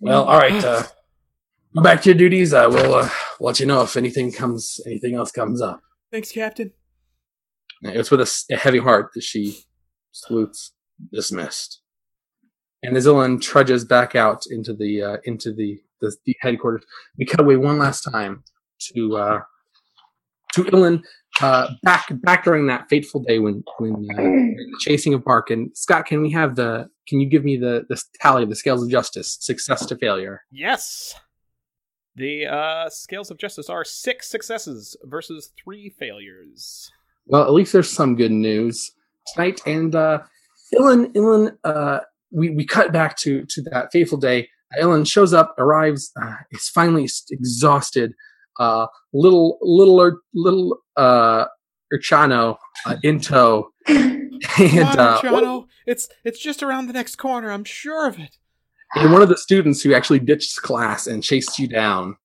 [0.00, 0.64] Well, all right.
[0.64, 0.82] Uh,
[1.74, 2.54] go back to your duties.
[2.54, 3.08] I will uh,
[3.40, 5.80] let you know if anything comes, anything else comes up.
[6.10, 6.72] Thanks, Captain.
[7.82, 9.64] It's with a heavy heart that she
[10.12, 10.72] salutes,
[11.12, 11.80] dismissed.
[12.82, 16.84] And as Illyn trudges back out into the uh, into the, the the headquarters,
[17.18, 18.44] we cut away one last time
[18.92, 19.40] to uh,
[20.52, 21.02] to Illyn
[21.40, 25.50] uh, back back during that fateful day when when uh, the chasing of Bark.
[25.50, 26.88] And Scott, can we have the?
[27.08, 30.42] Can you give me the the tally of the scales of justice, success to failure?
[30.50, 31.14] Yes.
[32.16, 36.92] The uh, scales of justice are six successes versus three failures.
[37.26, 38.92] Well, at least there's some good news
[39.34, 39.60] tonight.
[39.66, 40.20] And uh,
[40.72, 44.48] Illyn, Illyn, uh, we we cut back to to that fateful day.
[44.78, 48.14] Illyn shows up, arrives, uh, is finally exhausted.
[48.58, 51.46] Uh, little little little uh,
[51.92, 55.66] Urchano uh, in tow, and uh, Luciano.
[55.86, 57.50] It's it's just around the next corner.
[57.50, 58.36] I'm sure of it.
[58.94, 62.16] and one of the students who actually ditched class and chased you down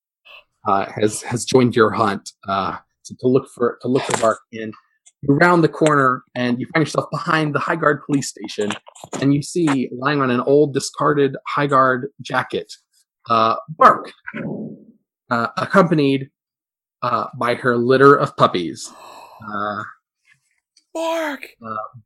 [0.68, 4.40] uh, has has joined your hunt uh, to, to look for to look for Bark.
[4.54, 4.74] And
[5.22, 8.72] you round the corner and you find yourself behind the High Guard police station,
[9.22, 12.72] and you see lying on an old discarded High Guard jacket,
[13.30, 14.12] uh, Bark,
[15.30, 16.30] uh, accompanied
[17.02, 18.92] uh, by her litter of puppies,
[19.48, 19.84] uh,
[20.94, 21.48] Bark,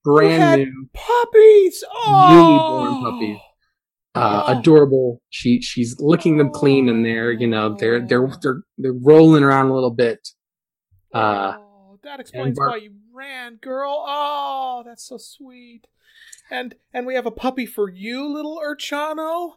[0.03, 0.89] brand new.
[0.93, 1.83] puppies.
[2.05, 2.57] Oh, Newly
[2.99, 3.37] born puppies.
[4.15, 4.59] uh, Oh.
[4.59, 5.21] adorable.
[5.29, 9.69] She she's licking them clean, and they're you know they're they're they're they're rolling around
[9.69, 10.27] a little bit.
[11.13, 14.03] Uh, oh, that explains why you ran, girl.
[14.07, 15.87] Oh, that's so sweet.
[16.51, 19.53] And and we have a puppy for you, little Urchano.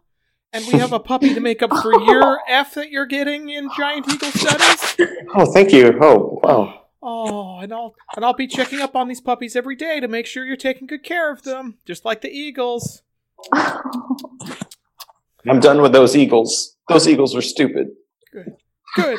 [0.56, 3.68] And we have a puppy to make up for your F that you're getting in
[3.76, 4.96] Giant Eagle Studies.
[5.34, 5.98] Oh, thank you.
[6.00, 6.86] Oh, wow.
[7.02, 10.24] Oh, and I'll and I'll be checking up on these puppies every day to make
[10.24, 13.02] sure you're taking good care of them, just like the eagles.
[13.52, 16.76] I'm done with those eagles.
[16.88, 17.88] Those eagles were stupid.
[18.32, 18.56] Good.
[18.94, 19.18] Good.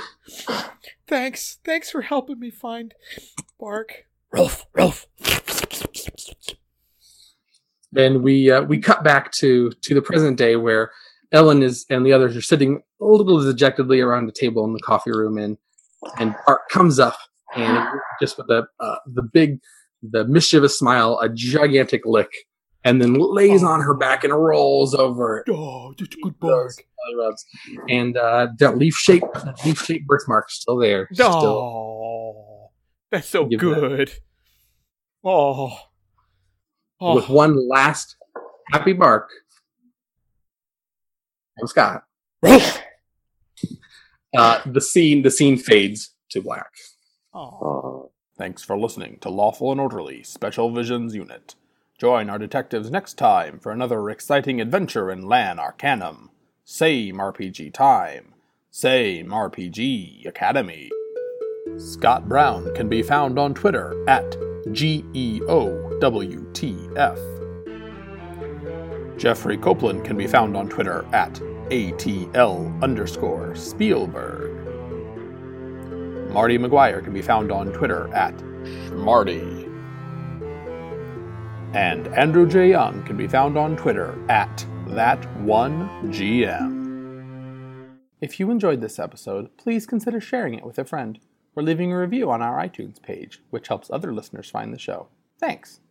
[1.07, 1.59] Thanks.
[1.63, 2.95] Thanks for helping me find
[3.59, 4.05] Bark.
[4.33, 5.05] Rolf, Rolf.
[7.91, 10.91] then we uh, we cut back to to the present day where
[11.33, 14.79] Illyn is and the others are sitting a little dejectedly around the table in the
[14.79, 15.57] coffee room, and
[16.19, 17.17] and Bark comes up
[17.55, 17.87] and
[18.21, 19.59] just with the uh, the big
[20.03, 22.29] the mischievous smile, a gigantic lick,
[22.83, 25.43] and then lays on her back and rolls over.
[25.49, 26.71] Oh, just a good Bark.
[27.17, 27.45] rubs.
[27.89, 31.09] And uh, that leaf shape, that leaf shape birthmark still there.
[31.11, 31.27] Still.
[31.33, 32.69] Oh,
[33.11, 34.11] that's so Give that- good.
[35.23, 35.77] Oh.
[36.99, 37.15] Oh.
[37.15, 38.15] With one last
[38.71, 39.29] happy bark.
[41.59, 42.03] From Scott.
[44.37, 46.71] Uh, the scene the scene fades to black.
[47.33, 47.39] oh.
[47.39, 48.11] Oh.
[48.37, 51.55] Thanks for listening to Lawful and Orderly Special Visions Unit.
[51.97, 56.27] Join our detectives next time for another exciting adventure in Lan Arcanym.
[56.63, 58.35] Same RPG time,
[58.69, 60.91] same RPG Academy.
[61.77, 65.57] Scott Brown can be found on Twitter at E GEOWTF.
[69.17, 71.33] Jeffrey Copeland can be found on Twitter at
[71.69, 74.53] ATL underscore Spielberg.
[76.31, 78.39] Marty McGuire can be found on Twitter at
[78.91, 79.67] Marty.
[81.73, 82.69] And Andrew J.
[82.69, 86.77] Young can be found on Twitter at That1GM.
[88.21, 91.19] If you enjoyed this episode, please consider sharing it with a friend
[91.55, 95.07] or leaving a review on our iTunes page, which helps other listeners find the show.
[95.39, 95.79] Thanks.